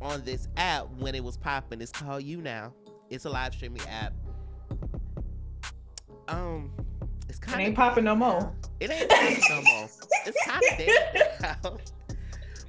on 0.00 0.22
this 0.24 0.46
app 0.56 0.86
when 0.98 1.16
it 1.16 1.24
was 1.24 1.36
popping. 1.36 1.80
It's 1.80 1.90
called 1.90 2.22
YouNow. 2.22 2.72
It's 3.10 3.24
a 3.24 3.30
live 3.30 3.54
streaming 3.54 3.82
app. 3.88 4.12
Um, 6.32 6.70
it's 7.28 7.38
it 7.38 7.56
ain't 7.56 7.70
of 7.70 7.74
popping 7.76 8.04
no 8.04 8.14
more 8.14 8.52
it 8.80 8.90
ain't 8.90 9.08
dead 9.10 9.38
no 9.48 9.62
more. 9.62 9.88
It's 10.26 10.46
kind 10.46 10.62
of 10.70 10.78
dead 10.78 11.32
now. 11.40 11.76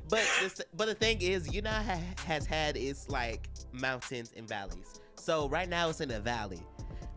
But 0.09 0.21
this, 0.41 0.61
but 0.75 0.85
the 0.85 0.93
thing 0.93 1.21
is, 1.21 1.51
you 1.51 1.63
know, 1.63 1.71
ha- 1.71 1.99
has 2.27 2.45
had 2.45 2.77
its 2.77 3.09
like 3.09 3.49
mountains 3.71 4.31
and 4.37 4.47
valleys. 4.47 4.99
So 5.15 5.49
right 5.49 5.67
now 5.67 5.89
it's 5.89 6.01
in 6.01 6.11
a 6.11 6.19
valley, 6.19 6.61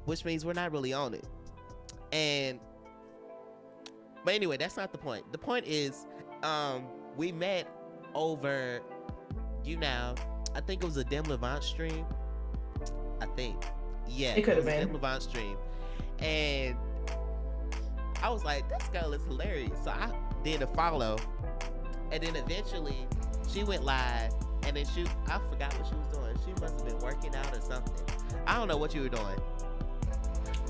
which 0.07 0.25
means 0.25 0.47
we're 0.47 0.55
not 0.55 0.73
really 0.73 0.95
on 0.95 1.13
it. 1.13 1.27
And 2.13 2.59
but 4.25 4.33
anyway, 4.35 4.57
that's 4.57 4.79
not 4.79 4.93
the 4.93 4.99
point. 4.99 5.31
The 5.31 5.37
point 5.37 5.67
is, 5.67 6.07
um, 6.43 6.87
we 7.17 7.33
met 7.33 7.69
over 8.15 8.81
you 9.63 9.77
now. 9.77 10.15
I 10.55 10.61
think 10.63 10.83
it 10.83 10.87
was 10.87 10.97
a 10.97 11.05
Demi 11.05 11.29
Lovato 11.37 11.63
stream. 11.63 12.07
I 13.21 13.27
think. 13.37 13.63
Yeah, 14.09 14.37
It 14.37 14.43
could 14.43 14.57
have 14.57 14.67
a 14.67 14.71
been. 14.71 14.87
Demi 14.87 14.99
Lovato 14.99 15.21
stream, 15.21 15.59
and 16.21 16.77
I 18.23 18.31
was 18.31 18.45
like, 18.45 18.69
"This 18.69 18.89
girl 18.89 19.13
is 19.13 19.25
hilarious." 19.25 19.79
So 19.85 19.91
I 19.91 20.11
did 20.43 20.63
a 20.63 20.67
follow, 20.67 21.19
and 22.11 22.23
then 22.23 22.37
eventually 22.37 23.07
she 23.49 23.65
went 23.65 23.85
live, 23.85 24.33
and 24.65 24.77
then 24.77 24.85
she 24.87 25.05
I 25.29 25.39
forgot 25.51 25.75
what 25.79 25.87
she 25.87 25.95
was 25.95 26.17
doing. 26.17 26.37
She 26.45 26.53
must 26.61 26.81
have 26.81 26.87
been 26.87 26.99
working 26.99 27.35
out 27.35 27.57
or 27.57 27.61
something. 27.61 28.05
I 28.47 28.57
don't 28.57 28.69
know 28.69 28.77
what 28.77 28.95
you 28.95 29.03
were 29.03 29.09
doing. 29.09 29.41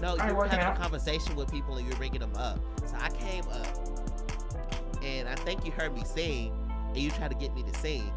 No, 0.00 0.16
you 0.26 0.34
were 0.34 0.46
having 0.46 0.60
out? 0.60 0.76
a 0.76 0.80
conversation 0.80 1.36
with 1.36 1.50
people, 1.50 1.76
and 1.76 1.86
you 1.86 1.92
were 1.92 1.98
bringing 1.98 2.20
them 2.20 2.34
up. 2.36 2.60
So 2.86 2.96
I 2.98 3.08
came 3.10 3.44
up, 3.48 3.66
and 5.02 5.28
I 5.28 5.34
think 5.36 5.64
you 5.64 5.72
heard 5.72 5.94
me 5.94 6.04
sing, 6.04 6.52
and 6.88 6.96
you 6.98 7.10
tried 7.10 7.30
to 7.30 7.36
get 7.36 7.54
me 7.54 7.62
to 7.62 7.74
sing, 7.78 8.12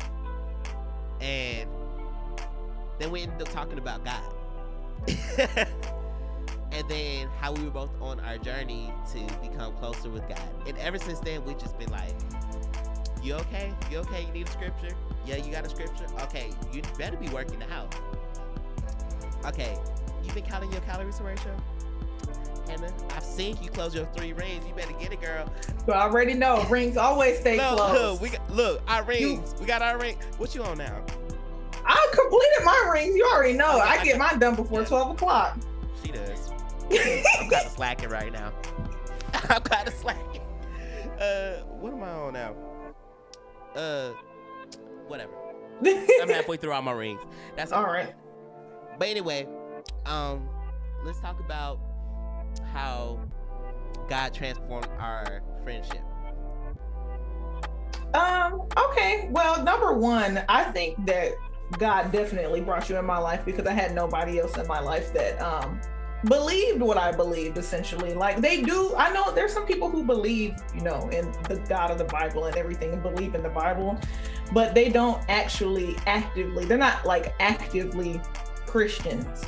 and 1.21 1.69
then 2.99 3.11
we 3.11 3.21
ended 3.21 3.41
up 3.41 3.49
talking 3.49 3.77
about 3.77 4.03
God. 4.03 5.67
and 6.71 6.87
then 6.87 7.27
how 7.39 7.51
we 7.53 7.63
were 7.63 7.71
both 7.71 7.89
on 8.01 8.19
our 8.21 8.37
journey 8.37 8.91
to 9.13 9.19
become 9.41 9.73
closer 9.73 10.09
with 10.09 10.27
God. 10.29 10.39
And 10.67 10.77
ever 10.77 10.97
since 10.99 11.19
then, 11.19 11.43
we've 11.45 11.57
just 11.57 11.77
been 11.79 11.89
like, 11.91 12.13
You 13.23 13.35
okay? 13.35 13.73
You 13.91 13.99
okay? 13.99 14.25
You 14.25 14.31
need 14.31 14.47
a 14.47 14.51
scripture? 14.51 14.95
Yeah, 15.25 15.37
you 15.37 15.51
got 15.51 15.65
a 15.65 15.69
scripture? 15.69 16.05
Okay, 16.23 16.51
you 16.71 16.81
better 16.97 17.17
be 17.17 17.27
working 17.29 17.61
out. 17.71 17.93
Okay, 19.45 19.77
you 20.23 20.31
been 20.33 20.43
counting 20.43 20.71
your 20.71 20.81
calories, 20.81 21.17
Horatio? 21.17 21.55
Hannah, 22.67 22.93
I've 23.15 23.23
seen 23.23 23.57
you 23.63 23.69
close 23.69 23.95
your 23.95 24.05
three 24.15 24.33
rings. 24.33 24.63
You 24.67 24.73
better 24.75 24.93
get 24.93 25.11
it, 25.11 25.21
girl. 25.21 25.51
You 25.87 25.93
already 25.93 26.33
know 26.35 26.63
rings 26.69 26.97
always 26.97 27.39
stay 27.39 27.57
Look, 27.57 27.77
closed. 27.77 27.93
look, 27.93 28.21
we 28.21 28.29
got, 28.29 28.51
look, 28.51 28.81
our 28.87 29.03
rings. 29.03 29.55
We 29.59 29.65
got 29.65 29.81
our 29.81 29.97
ring. 29.97 30.17
What 30.37 30.53
you 30.53 30.63
on 30.63 30.77
now? 30.77 31.03
I 31.85 32.07
completed 32.13 32.63
my 32.65 32.89
rings. 32.93 33.15
You 33.15 33.25
already 33.33 33.53
know. 33.53 33.79
Okay, 33.79 33.87
I 33.87 33.97
I 33.99 34.03
get 34.03 34.17
mine 34.19 34.37
done 34.39 34.55
before 34.55 34.81
Yeah. 34.81 34.87
12 34.87 35.11
o'clock. 35.11 35.57
I'm 36.91 37.49
kind 37.49 37.65
of 37.65 37.71
slacking 37.71 38.09
right 38.09 38.31
now. 38.31 38.51
I'm 39.49 39.61
kind 39.61 39.87
of 39.87 39.93
slacking. 39.93 40.41
Uh, 41.19 41.63
what 41.79 41.93
am 41.93 42.03
I 42.03 42.09
on 42.09 42.33
now? 42.33 42.55
Uh, 43.75 44.11
whatever. 45.07 45.33
I'm 45.85 46.29
halfway 46.29 46.57
through 46.57 46.71
all 46.71 46.81
my 46.81 46.91
rings. 46.91 47.21
That's 47.55 47.71
All 47.71 47.85
right. 47.85 48.13
But 48.97 49.07
anyway, 49.07 49.47
um, 50.05 50.49
let's 51.03 51.19
talk 51.19 51.39
about 51.39 51.79
how 52.73 53.19
God 54.09 54.33
transformed 54.33 54.89
our 54.99 55.41
friendship. 55.63 56.01
Um, 58.13 58.67
okay. 58.77 59.29
Well, 59.31 59.63
number 59.63 59.93
one, 59.93 60.43
I 60.49 60.65
think 60.65 61.05
that 61.05 61.33
God 61.77 62.11
definitely 62.11 62.61
brought 62.61 62.89
you 62.89 62.97
in 62.97 63.05
my 63.05 63.19
life 63.19 63.45
because 63.45 63.67
I 63.67 63.73
had 63.73 63.93
nobody 63.93 64.39
else 64.39 64.57
in 64.57 64.67
my 64.67 64.79
life 64.79 65.13
that 65.13 65.39
um 65.41 65.79
believed 66.25 66.81
what 66.81 66.97
I 66.97 67.11
believed 67.11 67.57
essentially. 67.57 68.13
Like 68.13 68.41
they 68.41 68.61
do, 68.61 68.93
I 68.97 69.11
know 69.13 69.31
there's 69.31 69.53
some 69.53 69.65
people 69.65 69.89
who 69.89 70.03
believe, 70.03 70.55
you 70.75 70.81
know, 70.81 71.07
in 71.09 71.31
the 71.47 71.63
God 71.67 71.91
of 71.91 71.97
the 71.97 72.03
Bible 72.05 72.45
and 72.45 72.55
everything 72.57 72.91
and 72.93 73.01
believe 73.01 73.35
in 73.35 73.43
the 73.43 73.49
Bible, 73.49 73.97
but 74.53 74.73
they 74.75 74.89
don't 74.89 75.21
actually 75.29 75.95
actively, 76.07 76.65
they're 76.65 76.77
not 76.77 77.05
like 77.05 77.33
actively 77.39 78.21
Christians. 78.65 79.45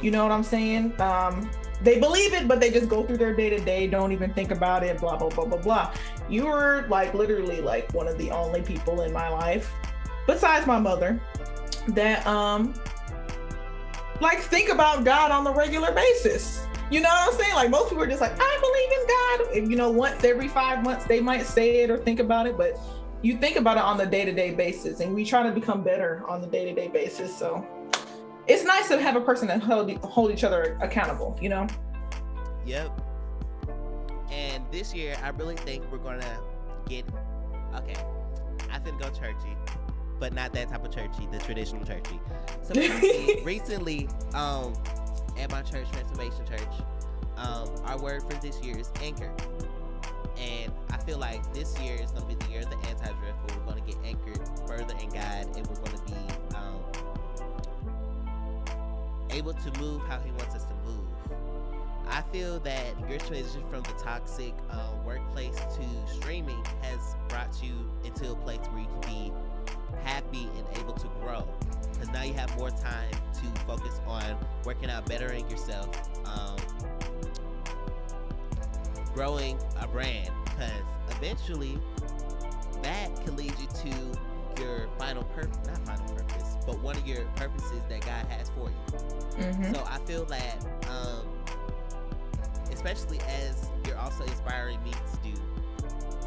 You 0.00 0.10
know 0.10 0.22
what 0.22 0.32
I'm 0.32 0.44
saying? 0.44 1.00
Um 1.00 1.50
they 1.82 1.98
believe 2.00 2.32
it, 2.32 2.48
but 2.48 2.60
they 2.60 2.70
just 2.70 2.88
go 2.88 3.04
through 3.04 3.18
their 3.18 3.34
day 3.34 3.50
to 3.50 3.58
day, 3.58 3.86
don't 3.86 4.12
even 4.12 4.32
think 4.32 4.50
about 4.50 4.82
it, 4.82 4.98
blah, 4.98 5.16
blah, 5.16 5.28
blah, 5.28 5.44
blah, 5.44 5.58
blah. 5.58 5.94
You 6.30 6.46
were 6.46 6.86
like 6.88 7.12
literally 7.12 7.60
like 7.60 7.92
one 7.92 8.08
of 8.08 8.16
the 8.16 8.30
only 8.30 8.62
people 8.62 9.02
in 9.02 9.12
my 9.12 9.28
life, 9.28 9.70
besides 10.26 10.66
my 10.66 10.78
mother, 10.78 11.20
that 11.88 12.26
um 12.26 12.74
like 14.20 14.40
think 14.40 14.68
about 14.68 15.04
God 15.04 15.30
on 15.30 15.44
the 15.44 15.52
regular 15.52 15.92
basis. 15.92 16.66
You 16.90 17.00
know 17.00 17.08
what 17.08 17.34
I'm 17.34 17.40
saying? 17.40 17.54
Like 17.54 17.70
most 17.70 17.88
people 17.88 18.04
are 18.04 18.06
just 18.06 18.20
like, 18.20 18.36
I 18.38 18.58
believe 18.60 18.92
in 19.00 19.06
God. 19.06 19.56
And, 19.56 19.70
you 19.70 19.76
know, 19.76 19.90
once 19.90 20.22
every 20.24 20.48
five 20.48 20.84
months 20.84 21.06
they 21.06 21.20
might 21.20 21.46
say 21.46 21.82
it 21.82 21.90
or 21.90 21.96
think 21.96 22.20
about 22.20 22.46
it, 22.46 22.56
but 22.56 22.78
you 23.22 23.36
think 23.38 23.56
about 23.56 23.78
it 23.78 23.82
on 23.82 23.96
the 23.96 24.06
day-to-day 24.06 24.54
basis 24.54 25.00
and 25.00 25.14
we 25.14 25.24
try 25.24 25.42
to 25.42 25.50
become 25.50 25.82
better 25.82 26.22
on 26.28 26.40
the 26.40 26.46
day-to-day 26.46 26.88
basis. 26.88 27.36
So 27.36 27.66
it's 28.46 28.64
nice 28.64 28.88
to 28.88 29.00
have 29.00 29.16
a 29.16 29.20
person 29.20 29.48
that 29.48 29.62
hold, 29.62 29.90
hold 30.04 30.30
each 30.30 30.44
other 30.44 30.78
accountable, 30.82 31.38
you 31.40 31.48
know? 31.48 31.66
Yep. 32.66 33.00
And 34.30 34.64
this 34.70 34.94
year, 34.94 35.16
I 35.22 35.30
really 35.30 35.56
think 35.56 35.90
we're 35.92 35.98
gonna 35.98 36.38
get. 36.88 37.04
Okay, 37.74 37.94
I 38.70 38.78
think 38.78 39.00
go 39.00 39.08
churchy, 39.10 39.56
but 40.18 40.32
not 40.32 40.52
that 40.52 40.68
type 40.68 40.84
of 40.84 40.92
churchy, 40.92 41.26
the 41.30 41.38
traditional 41.38 41.84
churchy. 41.84 42.20
So 42.62 42.74
recently, 43.44 44.08
um, 44.34 44.74
at 45.38 45.50
my 45.50 45.62
church, 45.62 45.90
Transformation 45.92 46.46
Church, 46.46 46.62
um, 47.36 47.68
our 47.84 48.00
word 48.00 48.22
for 48.22 48.34
this 48.40 48.60
year 48.62 48.78
is 48.78 48.90
anchor. 49.02 49.32
And 50.38 50.72
I 50.90 50.98
feel 50.98 51.18
like 51.18 51.52
this 51.52 51.78
year 51.80 51.96
is 52.00 52.10
gonna 52.10 52.26
be 52.26 52.34
the 52.34 52.50
year 52.50 52.60
of 52.60 52.70
the 52.70 52.76
anti-drift, 52.88 53.38
where 53.50 53.58
we're 53.58 53.66
gonna 53.66 53.80
get 53.80 53.96
anchored 54.04 54.40
further 54.66 54.94
in 55.00 55.08
God, 55.10 55.56
and 55.56 55.66
we're 55.66 55.76
gonna 55.76 56.02
be 56.06 56.56
um, 56.56 56.80
able 59.30 59.52
to 59.52 59.80
move 59.80 60.02
how 60.08 60.18
He 60.20 60.30
wants 60.32 60.54
us 60.54 60.64
to 60.64 60.74
move. 60.86 61.06
I 62.08 62.22
feel 62.32 62.60
that 62.60 62.84
your 63.08 63.18
transition 63.18 63.62
from 63.70 63.82
the 63.82 63.92
toxic 64.02 64.54
um, 64.70 65.04
workplace 65.04 65.56
to 65.56 66.14
streaming 66.14 66.62
has 66.82 67.16
brought 67.28 67.62
you 67.62 67.90
into 68.04 68.30
a 68.32 68.36
place 68.36 68.60
where 68.70 68.80
you 68.80 68.86
can 68.86 69.00
be 69.00 69.32
happy 70.02 70.48
and 70.56 70.78
able 70.78 70.92
to 70.94 71.08
grow. 71.20 71.46
Because 71.92 72.08
now 72.08 72.22
you 72.22 72.34
have 72.34 72.56
more 72.58 72.70
time 72.70 73.10
to 73.34 73.60
focus 73.66 74.00
on 74.06 74.36
working 74.64 74.90
out, 74.90 75.06
bettering 75.06 75.48
yourself, 75.48 75.88
um, 76.26 76.56
growing 79.14 79.58
a 79.80 79.86
brand. 79.86 80.30
Because 80.44 80.70
eventually, 81.10 81.78
that 82.82 83.08
can 83.24 83.36
lead 83.36 83.54
you 83.58 83.66
to 83.90 84.62
your 84.62 84.88
final 84.98 85.24
purpose, 85.24 85.58
not 85.66 85.78
final 85.86 86.14
purpose, 86.14 86.56
but 86.66 86.78
one 86.80 86.96
of 86.96 87.06
your 87.06 87.24
purposes 87.36 87.80
that 87.88 88.00
God 88.02 88.26
has 88.26 88.50
for 88.50 88.70
you. 88.70 88.98
Mhm. 89.44 89.74
So 89.74 89.84
I 89.88 89.98
feel 90.06 90.24
that, 90.26 90.64
um, 90.88 91.26
especially 92.72 93.20
as 93.20 93.68
you're 93.86 93.98
also 93.98 94.24
inspiring 94.24 94.82
me 94.84 94.92
to 94.92 95.16
do 95.22 95.40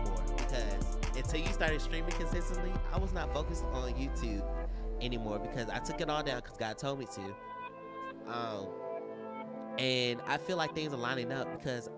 more, 0.03 0.23
because 0.37 0.97
until 1.15 1.39
you 1.39 1.47
started 1.53 1.81
streaming 1.81 2.11
consistently, 2.11 2.71
I 2.93 2.97
was 2.97 3.13
not 3.13 3.33
focused 3.33 3.63
on 3.65 3.93
YouTube 3.93 4.43
anymore 5.01 5.39
because 5.39 5.69
I 5.69 5.79
took 5.79 6.01
it 6.01 6.09
all 6.09 6.23
down 6.23 6.41
because 6.41 6.57
God 6.57 6.77
told 6.77 6.99
me 6.99 7.05
to. 7.05 8.31
Um, 8.31 8.67
and 9.77 10.21
I 10.25 10.37
feel 10.37 10.57
like 10.57 10.73
things 10.73 10.93
are 10.93 10.97
lining 10.97 11.31
up 11.31 11.51
because 11.57 11.89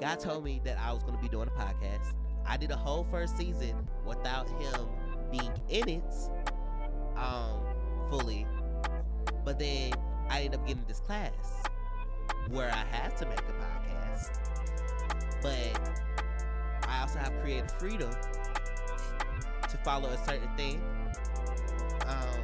God 0.00 0.20
told 0.20 0.44
me 0.44 0.60
that 0.64 0.78
I 0.78 0.92
was 0.92 1.02
going 1.02 1.16
to 1.16 1.22
be 1.22 1.28
doing 1.28 1.48
a 1.48 1.60
podcast. 1.60 2.14
I 2.46 2.56
did 2.56 2.70
a 2.70 2.76
whole 2.76 3.06
first 3.10 3.36
season 3.36 3.88
without 4.04 4.48
Him 4.48 4.88
being 5.30 5.52
in 5.68 5.88
it, 5.88 6.14
um, 7.16 7.60
fully. 8.08 8.46
But 9.44 9.58
then 9.58 9.92
I 10.28 10.42
ended 10.42 10.60
up 10.60 10.66
getting 10.66 10.84
this 10.86 11.00
class 11.00 11.32
where 12.50 12.70
I 12.70 12.84
have 12.96 13.16
to 13.16 13.26
make 13.26 13.40
a 13.40 13.52
podcast. 13.52 14.38
But 15.42 16.00
I 16.88 17.00
also 17.00 17.18
have 17.18 17.32
creative 17.40 17.70
freedom 17.78 18.10
to 19.68 19.76
follow 19.78 20.08
a 20.08 20.18
certain 20.18 20.48
thing. 20.56 20.82
Um, 22.06 22.40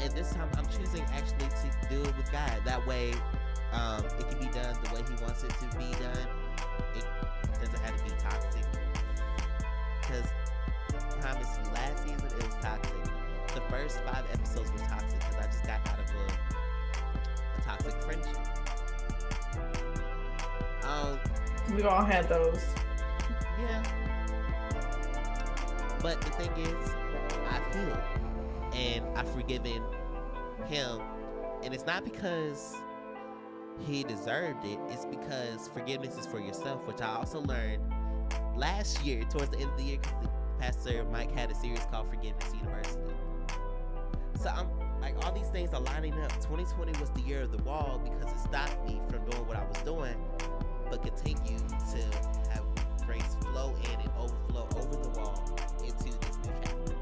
and 0.00 0.12
this 0.12 0.32
time 0.32 0.48
I'm 0.56 0.66
choosing 0.66 1.04
actually 1.12 1.48
to 1.48 1.88
do 1.88 2.02
it 2.02 2.16
with 2.16 2.30
God. 2.32 2.62
That 2.64 2.86
way, 2.86 3.12
um, 3.72 4.04
it 4.04 4.28
can 4.28 4.38
be 4.38 4.46
done 4.46 4.76
the 4.82 4.94
way 4.94 5.02
He 5.02 5.22
wants 5.22 5.44
it 5.44 5.50
to 5.50 5.76
be 5.76 5.90
done. 5.92 6.28
It 6.96 7.04
doesn't 7.60 7.80
have 7.80 7.96
to 7.96 8.04
be 8.04 8.10
toxic. 8.18 8.64
Because, 10.00 10.26
promise 11.20 11.58
you, 11.58 11.70
last 11.72 12.02
season 12.02 12.26
it 12.26 12.46
was 12.46 12.54
toxic. 12.62 12.96
The 13.54 13.60
first 13.68 14.00
five 14.04 14.24
episodes 14.32 14.70
were 14.72 14.78
toxic 14.78 15.18
because 15.18 15.36
I 15.36 15.46
just 15.46 15.64
got 15.64 15.88
out 15.88 15.98
of 15.98 16.06
a, 16.14 16.24
a 17.58 17.62
toxic 17.62 18.02
friendship. 18.02 18.36
Um, 20.84 21.18
We 21.74 21.82
all 21.82 22.04
had 22.04 22.28
those. 22.28 22.60
yeah. 23.60 23.82
But 26.02 26.20
the 26.20 26.30
thing 26.30 26.50
is, 26.56 26.90
I've 27.50 27.74
healed 27.74 27.98
and 28.74 29.04
I've 29.16 29.30
forgiven 29.32 29.82
him. 30.66 31.00
And 31.62 31.74
it's 31.74 31.86
not 31.86 32.04
because 32.04 32.76
he 33.86 34.02
deserved 34.02 34.64
it, 34.64 34.78
it's 34.88 35.04
because 35.04 35.68
forgiveness 35.68 36.16
is 36.18 36.26
for 36.26 36.40
yourself, 36.40 36.86
which 36.86 37.00
I 37.00 37.14
also 37.14 37.40
learned 37.40 37.82
last 38.56 39.04
year, 39.04 39.22
towards 39.24 39.50
the 39.50 39.58
end 39.58 39.70
of 39.70 39.76
the 39.76 39.84
year, 39.84 39.98
because 39.98 40.28
Pastor 40.58 41.04
Mike 41.04 41.32
had 41.32 41.50
a 41.50 41.54
series 41.54 41.84
called 41.90 42.10
Forgiveness 42.10 42.52
University. 42.54 43.00
So 44.40 44.48
I'm 44.48 44.68
like, 45.00 45.24
all 45.24 45.32
these 45.32 45.48
things 45.48 45.72
are 45.72 45.80
lining 45.80 46.14
up. 46.20 46.32
2020 46.42 46.98
was 47.00 47.10
the 47.10 47.22
year 47.22 47.42
of 47.42 47.52
the 47.52 47.62
wall 47.62 48.00
because 48.02 48.32
it 48.32 48.38
stopped 48.38 48.86
me 48.86 49.00
from 49.08 49.24
doing 49.30 49.46
what 49.46 49.56
I 49.56 49.64
was 49.64 49.78
doing, 49.82 50.14
but 50.90 51.02
continue 51.02 51.58
to 51.58 52.18
have 52.50 52.64
grace 53.06 53.36
flow 53.40 53.74
in 53.84 54.00
and 54.00 54.10
overflow 54.18 54.68
over 54.76 54.96
the 55.02 55.08
wall 55.10 55.58
into 55.84 56.04
this 56.04 56.36
new 56.44 56.52
chapter. 56.62 56.94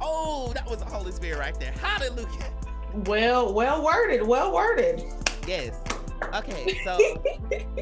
Oh, 0.00 0.52
that 0.54 0.68
was 0.68 0.78
the 0.78 0.86
Holy 0.86 1.12
Spirit 1.12 1.38
right 1.38 1.60
there. 1.60 1.72
Hallelujah. 1.72 2.50
Well, 3.04 3.52
well 3.52 3.84
worded. 3.84 4.26
Well 4.26 4.52
worded. 4.52 5.04
Yes. 5.46 5.78
Okay, 6.34 6.78
so 6.84 6.98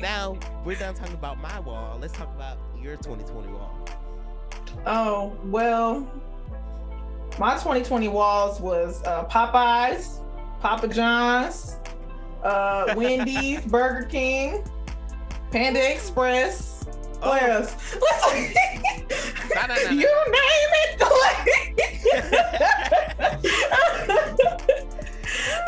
now 0.01 0.37
we're 0.65 0.77
done 0.77 0.95
talking 0.95 1.15
about 1.15 1.41
my 1.41 1.61
wall. 1.61 1.99
Let's 2.01 2.13
talk 2.13 2.35
about 2.35 2.59
your 2.81 2.97
2020 2.97 3.53
wall. 3.53 3.87
Oh 4.87 5.37
well, 5.45 6.11
my 7.39 7.55
2020 7.55 8.09
walls 8.09 8.61
was 8.61 9.03
uh, 9.05 9.25
Popeyes, 9.27 10.21
Papa 10.61 10.89
John's, 10.89 11.77
uh, 12.43 12.93
Wendy's, 12.97 13.65
Burger 13.67 14.07
King, 14.07 14.65
Panda 15.51 15.93
Express. 15.93 16.85
What 17.21 17.43
Oh. 17.43 17.47
else? 17.47 17.75
No, 19.55 19.63
no, 19.67 19.75
no, 19.75 19.83
no. 19.83 19.91
you 19.91 20.25
name 20.27 20.73
it. 20.75 20.89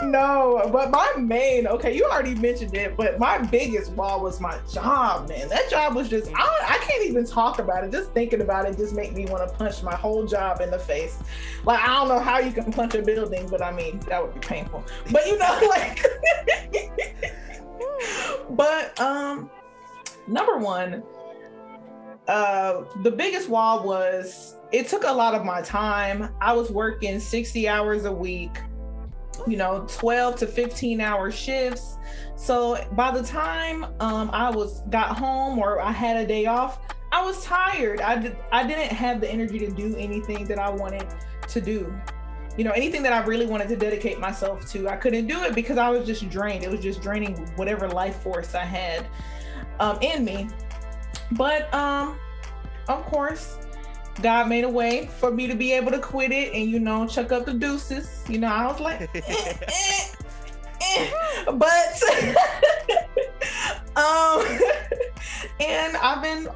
no, 0.05 0.69
but 0.73 0.91
my 0.91 1.13
main 1.19 1.67
okay, 1.67 1.95
you 1.97 2.05
already 2.05 2.35
mentioned 2.35 2.75
it, 2.75 2.97
but 2.97 3.19
my 3.19 3.39
biggest 3.39 3.93
wall 3.93 4.21
was 4.23 4.41
my 4.41 4.59
job, 4.73 5.29
man. 5.29 5.49
That 5.49 5.69
job 5.71 5.95
was 5.97 6.09
just 6.09 6.31
I, 6.35 6.43
I 6.69 6.79
can't 6.85 7.05
even 7.07 7.25
talk 7.27 7.59
about 7.59 7.85
it. 7.85 7.91
Just 7.91 8.13
thinking 8.13 8.41
about 8.41 8.67
it 8.67 8.77
just 8.77 8.95
make 8.95 9.13
me 9.13 9.27
want 9.27 9.49
to 9.49 9.55
punch 9.57 9.83
my 9.83 9.95
whole 9.95 10.27
job 10.27 10.61
in 10.61 10.71
the 10.71 10.79
face. 10.79 11.19
Like 11.65 11.81
I 11.81 11.87
don't 11.87 12.09
know 12.09 12.21
how 12.21 12.39
you 12.39 12.53
can 12.53 12.73
punch 12.73 12.95
a 12.95 13.03
building, 13.03 13.49
but 13.49 13.63
I 13.63 13.73
mean 13.73 13.99
that 14.09 14.23
would 14.23 14.35
be 14.35 14.41
painful. 14.41 14.85
But 15.11 15.27
you 15.27 15.39
know, 15.39 15.61
like 15.69 16.05
but 18.51 19.01
um 19.01 19.51
number 20.29 20.59
one 20.59 21.03
uh 22.29 22.85
the 23.03 23.11
biggest 23.11 23.49
wall 23.49 23.85
was 23.85 24.57
it 24.73 24.87
took 24.89 25.05
a 25.05 25.13
lot 25.13 25.35
of 25.35 25.45
my 25.45 25.61
time. 25.63 26.33
I 26.41 26.53
was 26.53 26.71
working 26.71 27.19
60 27.19 27.69
hours 27.69 28.05
a 28.05 28.13
week 28.13 28.59
you 29.47 29.57
know 29.57 29.87
12 29.89 30.37
to 30.37 30.47
15 30.47 31.01
hour 31.01 31.31
shifts. 31.31 31.97
So 32.37 32.85
by 32.93 33.11
the 33.11 33.23
time 33.23 33.85
um 34.01 34.31
i 34.33 34.51
was 34.51 34.83
got 34.91 35.17
home 35.17 35.59
or 35.59 35.81
i 35.81 35.93
had 35.93 36.17
a 36.17 36.27
day 36.27 36.47
off 36.47 36.79
i 37.13 37.25
was 37.25 37.43
tired. 37.45 38.01
I 38.01 38.19
did 38.19 38.37
i 38.53 38.67
didn't 38.67 38.93
have 38.93 39.21
the 39.21 39.31
energy 39.31 39.59
to 39.61 39.71
do 39.71 39.95
anything 39.97 40.45
that 40.47 40.59
i 40.59 40.71
wanted 40.71 41.07
to 41.49 41.61
do. 41.61 41.93
You 42.57 42.65
know 42.65 42.73
anything 42.73 43.03
that 43.03 43.13
i 43.13 43.25
really 43.25 43.47
wanted 43.47 43.69
to 43.69 43.77
dedicate 43.77 44.19
myself 44.19 44.71
to 44.73 44.89
i 44.89 44.97
couldn't 44.97 45.27
do 45.27 45.43
it 45.43 45.55
because 45.55 45.79
i 45.79 45.89
was 45.89 46.07
just 46.07 46.29
drained. 46.29 46.65
It 46.65 46.71
was 46.71 46.81
just 46.81 47.01
draining 47.01 47.37
whatever 47.57 47.89
life 47.89 48.17
force 48.23 48.55
i 48.55 48.65
had 48.65 49.07
um, 49.81 49.99
in 50.01 50.25
me 50.25 50.49
but 51.33 51.73
um 51.75 52.17
of 52.89 53.05
course 53.07 53.59
god 54.23 54.49
made 54.49 54.65
a 54.65 54.69
way 54.69 55.09
for 55.19 55.31
me 55.31 55.47
to 55.47 55.55
be 55.55 55.73
able 55.73 55.91
to 55.91 55.99
quit 55.99 56.31
it 56.31 56.53
and 56.55 56.71
you 56.71 56.79
know 56.79 57.07
chuck 57.07 57.33
up 57.33 57.45
the 57.47 57.53
deuces 57.55 58.25
you 58.29 58.39
know 58.39 58.49
i 58.49 58.67
was 58.67 58.81
like 58.81 59.01
eh, 59.15 59.55
eh, 59.69 60.07
eh. 60.83 61.51
but 61.53 62.03
um 63.97 64.45
and 65.61 65.97
i've 65.97 66.23
been 66.23 66.49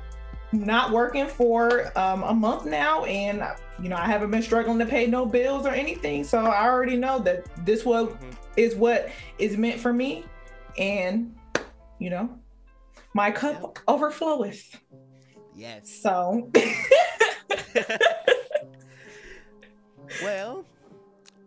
not 0.52 0.92
working 0.92 1.26
for 1.26 1.90
um, 1.98 2.22
a 2.22 2.32
month 2.32 2.64
now 2.64 3.04
and 3.06 3.42
you 3.82 3.88
know 3.88 3.96
i 3.96 4.06
haven't 4.06 4.30
been 4.30 4.42
struggling 4.42 4.78
to 4.78 4.86
pay 4.86 5.06
no 5.06 5.26
bills 5.26 5.66
or 5.66 5.70
anything 5.70 6.22
so 6.22 6.44
i 6.44 6.64
already 6.64 6.96
know 6.96 7.18
that 7.18 7.44
this 7.64 7.84
what 7.84 8.10
Mhm. 8.20 8.36
is 8.56 8.74
what 8.76 9.08
is 9.38 9.56
meant 9.56 9.80
for 9.80 9.92
me 9.92 10.24
and 10.78 11.34
you 11.98 12.08
know 12.10 12.28
my 13.14 13.30
cup 13.30 13.78
overfloweth 13.88 14.76
Yes. 15.54 15.88
so 16.02 16.50
Well, 20.22 20.64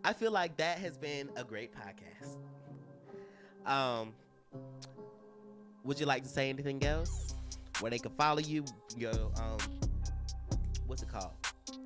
I 0.04 0.12
feel 0.12 0.30
like 0.32 0.56
that 0.58 0.78
has 0.78 0.96
been 0.98 1.30
a 1.36 1.44
great 1.44 1.70
podcast. 1.74 2.36
Um, 3.66 4.12
would 5.84 5.98
you 6.00 6.06
like 6.06 6.22
to 6.24 6.28
say 6.28 6.48
anything 6.48 6.82
else? 6.84 7.34
Where 7.80 7.90
they 7.90 7.98
can 7.98 8.10
follow 8.12 8.40
you? 8.40 8.64
Your 8.96 9.12
um, 9.12 9.58
what's 10.86 11.02
it 11.02 11.08
called? 11.08 11.32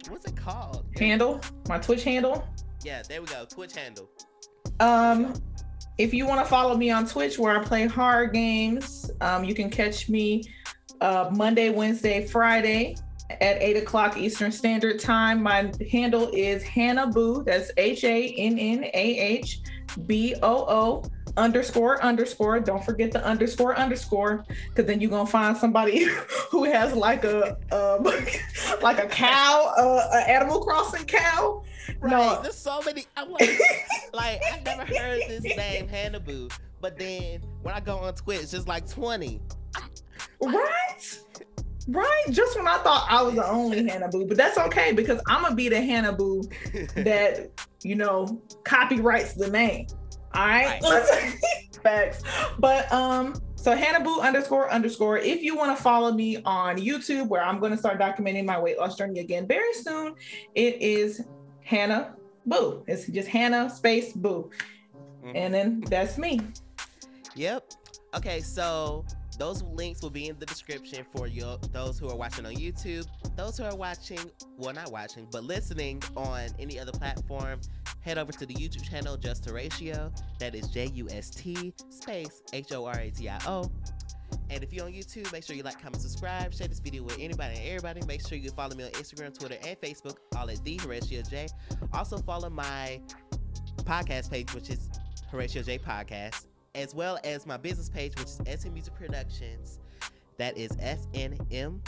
What's 0.08 0.24
it 0.26 0.36
called? 0.36 0.86
handle 0.96 1.40
my 1.68 1.78
twitch 1.78 2.02
handle 2.04 2.44
Yeah, 2.84 3.02
there 3.08 3.20
we 3.20 3.26
go. 3.28 3.44
Twitch 3.44 3.74
handle. 3.76 4.08
um 4.80 5.34
if 5.98 6.14
you 6.14 6.26
want 6.26 6.40
to 6.40 6.46
follow 6.46 6.76
me 6.76 6.90
on 6.90 7.06
twitch 7.06 7.38
where 7.38 7.58
i 7.58 7.62
play 7.62 7.86
horror 7.86 8.26
games 8.26 9.10
um 9.20 9.44
you 9.44 9.54
can 9.54 9.70
catch 9.70 10.08
me 10.08 10.42
uh 11.00 11.30
monday 11.32 11.70
wednesday 11.70 12.26
friday 12.26 12.94
at 13.40 13.60
8 13.62 13.78
o'clock 13.78 14.16
eastern 14.16 14.52
standard 14.52 15.00
time. 15.00 15.42
My 15.42 15.72
handle 15.90 16.28
is 16.32 16.62
hannah 16.62 17.06
boo 17.06 17.42
that's 17.44 17.70
h-a-n-n-a-h 17.76 19.60
b-o-o 20.06 21.02
underscore 21.36 22.02
underscore. 22.02 22.60
Don't 22.60 22.84
forget 22.84 23.10
the 23.10 23.24
underscore 23.24 23.76
underscore 23.76 24.44
because 24.68 24.86
then 24.86 25.00
you're 25.00 25.10
gonna 25.10 25.26
find 25.26 25.56
somebody 25.56 26.04
who 26.50 26.64
has 26.64 26.94
like 26.94 27.24
a 27.24 27.56
um, 27.72 28.04
like 28.82 28.98
a 28.98 29.06
cow 29.06 29.72
uh, 29.76 30.08
an 30.12 30.30
animal 30.30 30.60
crossing 30.60 31.06
cow 31.06 31.62
Right. 32.02 32.10
No. 32.10 32.42
There's 32.42 32.56
so 32.58 32.82
many. 32.84 33.06
I'm 33.16 33.30
like, 33.30 33.60
like 34.12 34.40
I've 34.52 34.64
never 34.64 34.84
heard 34.84 35.22
this 35.28 35.44
name 35.44 35.88
Hannah 35.88 36.20
Boo, 36.20 36.48
but 36.80 36.98
then 36.98 37.42
when 37.62 37.74
I 37.74 37.80
go 37.80 37.96
on 37.98 38.14
Twitch, 38.14 38.40
it's 38.42 38.50
just 38.50 38.66
like 38.68 38.88
20. 38.88 39.40
Right? 40.40 41.18
Right? 41.88 42.24
Just 42.30 42.56
when 42.56 42.66
I 42.66 42.78
thought 42.78 43.06
I 43.08 43.22
was 43.22 43.34
the 43.34 43.48
only 43.48 43.88
Hannah 43.88 44.08
Boo, 44.08 44.26
but 44.26 44.36
that's 44.36 44.58
okay 44.58 44.92
because 44.92 45.20
I'm 45.28 45.42
gonna 45.42 45.54
be 45.54 45.68
the 45.68 45.80
Hannah 45.80 46.12
Boo 46.16 46.42
that 46.96 47.50
you 47.82 47.94
know 47.94 48.40
copyrights 48.64 49.34
the 49.34 49.48
name. 49.50 49.86
All 50.34 50.46
right, 50.46 50.80
Right. 50.82 51.34
facts. 51.82 52.22
But 52.58 52.90
um, 52.92 53.34
so 53.56 53.76
Hannah 53.76 54.02
Boo 54.02 54.20
underscore 54.20 54.70
underscore. 54.72 55.18
If 55.18 55.42
you 55.42 55.56
want 55.56 55.76
to 55.76 55.82
follow 55.82 56.12
me 56.12 56.42
on 56.44 56.78
YouTube, 56.78 57.28
where 57.28 57.42
I'm 57.44 57.60
going 57.60 57.72
to 57.72 57.78
start 57.78 58.00
documenting 58.00 58.44
my 58.44 58.58
weight 58.58 58.78
loss 58.78 58.96
journey 58.96 59.20
again 59.20 59.46
very 59.46 59.72
soon, 59.74 60.14
it 60.54 60.80
is 60.80 61.22
Hannah 61.64 62.14
Boo. 62.46 62.82
It's 62.86 63.06
just 63.06 63.28
Hannah 63.28 63.70
space 63.70 64.12
Boo, 64.12 64.50
Mhm. 65.24 65.32
and 65.36 65.54
then 65.54 65.80
that's 65.88 66.18
me. 66.18 66.40
Yep. 67.34 67.72
Okay, 68.14 68.40
so 68.40 69.04
those 69.38 69.62
links 69.62 70.02
will 70.02 70.10
be 70.10 70.28
in 70.28 70.38
the 70.38 70.44
description 70.46 71.06
for 71.16 71.26
your 71.26 71.56
those 71.72 71.98
who 71.98 72.08
are 72.10 72.16
watching 72.16 72.44
on 72.44 72.54
YouTube, 72.54 73.06
those 73.36 73.56
who 73.56 73.64
are 73.64 73.74
watching, 73.74 74.18
well 74.58 74.74
not 74.74 74.92
watching, 74.92 75.26
but 75.30 75.44
listening 75.44 76.02
on 76.16 76.48
any 76.58 76.78
other 76.78 76.92
platform. 76.92 77.60
Head 78.00 78.18
over 78.18 78.32
to 78.32 78.44
the 78.44 78.54
YouTube 78.54 78.82
channel 78.82 79.16
Just 79.16 79.44
Horatio. 79.48 80.12
That 80.40 80.54
is 80.54 80.66
J 80.68 80.86
U 80.94 81.08
S 81.08 81.30
T 81.30 81.72
space 81.88 82.42
H 82.52 82.72
O 82.72 82.84
R 82.84 82.98
A 82.98 83.10
T 83.10 83.28
I 83.28 83.38
O. 83.46 83.70
And 84.50 84.62
if 84.62 84.72
you're 84.72 84.84
on 84.84 84.92
YouTube, 84.92 85.30
make 85.32 85.44
sure 85.44 85.56
you 85.56 85.62
like, 85.62 85.80
comment, 85.80 86.02
subscribe, 86.02 86.52
share 86.52 86.68
this 86.68 86.80
video 86.80 87.02
with 87.02 87.18
anybody 87.18 87.56
and 87.56 87.66
everybody. 87.66 88.06
Make 88.06 88.26
sure 88.26 88.36
you 88.36 88.50
follow 88.50 88.74
me 88.74 88.84
on 88.84 88.90
Instagram, 88.90 89.38
Twitter, 89.38 89.56
and 89.66 89.80
Facebook, 89.80 90.16
all 90.36 90.50
at 90.50 90.62
the 90.64 90.76
Horatio 90.78 91.22
J. 91.22 91.48
Also 91.92 92.18
follow 92.18 92.50
my 92.50 93.00
podcast 93.84 94.30
page, 94.30 94.52
which 94.54 94.70
is 94.70 94.90
Horatio 95.30 95.62
J 95.62 95.78
Podcast 95.78 96.46
as 96.74 96.94
well 96.94 97.18
as 97.24 97.46
my 97.46 97.56
business 97.56 97.88
page, 97.88 98.12
which 98.18 98.28
is 98.28 98.40
SN 98.46 98.70
Musiq 98.74 98.94
Productions. 98.94 99.78
That 100.38 100.56
is 100.56 100.70
S 100.80 101.06
N 101.14 101.38
M 101.50 101.82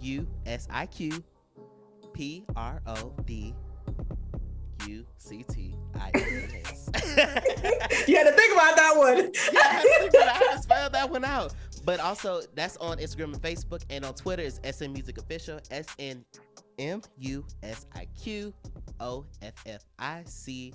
U 0.00 0.26
S 0.46 0.68
I 0.70 0.86
Q 0.86 1.22
P 2.12 2.44
R 2.54 2.82
O 2.86 3.14
D 3.24 3.54
U 4.86 5.04
C 5.16 5.44
T 5.50 5.74
I 5.98 6.10
N 6.14 6.48
S. 6.66 6.90
You 8.08 8.16
had 8.16 8.24
to 8.24 8.32
think 8.32 8.52
about 8.52 8.76
that 8.76 8.94
one. 8.96 9.32
Yeah, 9.52 9.82
out. 11.32 11.54
But 11.84 11.98
also, 11.98 12.42
that's 12.54 12.76
on 12.76 12.98
Instagram 12.98 13.34
and 13.34 13.42
Facebook, 13.42 13.82
and 13.90 14.04
on 14.04 14.14
Twitter 14.14 14.42
is 14.42 14.60
SN 14.64 14.94
Musiq 14.94 15.18
Official. 15.18 15.58
S 15.70 15.86
N 15.98 16.24
M 16.78 17.02
U 17.18 17.44
S 17.62 17.86
I 17.94 18.06
Q 18.20 18.52
O 19.00 19.24
F 19.40 19.54
F 19.66 19.84
I 19.98 20.22
C 20.26 20.72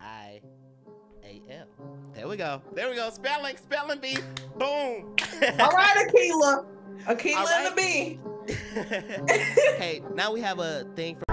I 0.00 0.40
A 1.24 1.42
L. 1.50 1.66
There 2.14 2.28
we 2.28 2.36
go. 2.36 2.62
There 2.74 2.88
we 2.88 2.96
go. 2.96 3.10
Spelling, 3.10 3.56
spelling 3.56 4.00
bee. 4.00 4.18
Boom. 4.56 5.16
All 5.60 5.70
right, 5.70 6.06
Akeelah. 6.08 6.64
Akeelah 7.06 7.36
All 7.36 7.48
and 7.48 7.66
the 7.66 7.74
bee. 7.76 8.20
hey, 9.78 10.02
now 10.14 10.32
we 10.32 10.40
have 10.40 10.58
a 10.58 10.84
thing 10.94 11.16
for. 11.16 11.24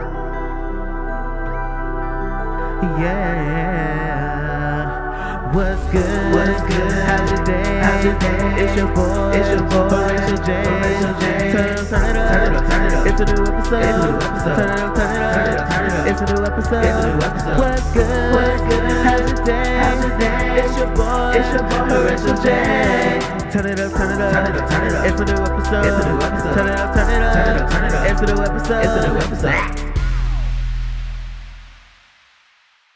Yeah. 2.99 4.34
What's 5.55 5.79
good? 5.87 6.35
What's 6.35 6.59
good? 6.67 6.91
How's 7.07 7.31
your 7.31 7.45
day? 7.45 7.63
How's 7.79 8.03
your 8.03 8.19
day? 8.19 8.59
It's 8.59 8.75
your 8.75 8.91
boy. 8.91 9.31
It's 9.31 9.47
your 9.47 9.63
boy. 9.63 9.87
Horatio 9.87 10.35
J. 10.43 10.51
Horatio 10.67 11.15
J. 11.15 11.47
Turn 11.55 11.71
it 11.71 11.79
up, 11.79 11.87
turn 11.87 12.11
it 12.11 12.19
up. 12.19 12.27
Turn 12.27 12.43
it 12.43 12.59
up, 12.59 12.67
turn 12.67 12.83
it 12.83 12.91
up. 12.91 13.07
It's 13.07 13.21
a 13.21 13.31
new 13.31 13.39
episode. 13.39 13.79
It's 13.79 13.95
a 13.95 14.11
new 14.11 14.19
episode. 14.19 14.51
Turn 14.51 14.67
it 14.67 14.83
up, 14.83 14.91
turn 14.99 15.15
it 15.15 15.23
up. 15.23 15.31
Turn 15.31 15.47
it 15.47 15.55
up, 15.55 15.71
turn 15.71 15.87
it 15.87 15.95
up. 15.95 16.11
It's 16.11 16.19
a 16.19 16.27
new 16.27 16.43
episode. 16.43 16.83
It's 16.83 16.99
a 16.99 17.07
new 17.07 17.23
episode. 17.23 17.55
What's 17.55 17.87
good? 17.95 18.35
What's 18.35 18.61
good? 18.67 18.83
How's 19.07 19.31
your 19.31 19.45
day? 19.47 19.79
How's 19.79 20.03
your 20.03 20.19
day? 20.19 20.59
It's 20.59 20.75
your 20.75 20.91
boy. 20.91 21.39
It's 21.39 21.47
your 21.55 21.63
boy. 21.71 21.87
Horatio 21.87 22.35
J. 22.35 22.51
J. 22.51 23.47
Turn 23.47 23.65
it 23.71 23.79
up, 23.79 23.95
turn 23.95 24.11
it 24.11 24.19
up. 24.19 24.35
Turn 24.35 24.51
it 24.51 24.59
up, 24.59 24.67
turn 24.67 24.83
it 24.83 24.91
up. 24.91 25.07
It's 25.07 25.15
a 25.15 25.23
new 25.23 25.39
episode. 25.39 25.87
It's 25.87 26.03
a 26.03 26.11
new 26.11 26.19
episode. 26.19 26.51
Turn 26.51 26.67
it 26.67 26.75
up, 26.75 26.91
turn 26.91 27.07
it 27.07 27.23
up. 27.23 27.31
Turn 27.31 27.55
it 27.55 27.63
up, 27.63 27.71
turn 27.71 27.83
it 27.87 27.95
up. 27.95 28.11
It's 28.11 28.19
a 28.19 28.27
new 28.27 28.43
episode. 28.43 28.83
It's 28.83 28.91
a 28.91 29.07
new 29.07 29.15
episode. 29.23 29.94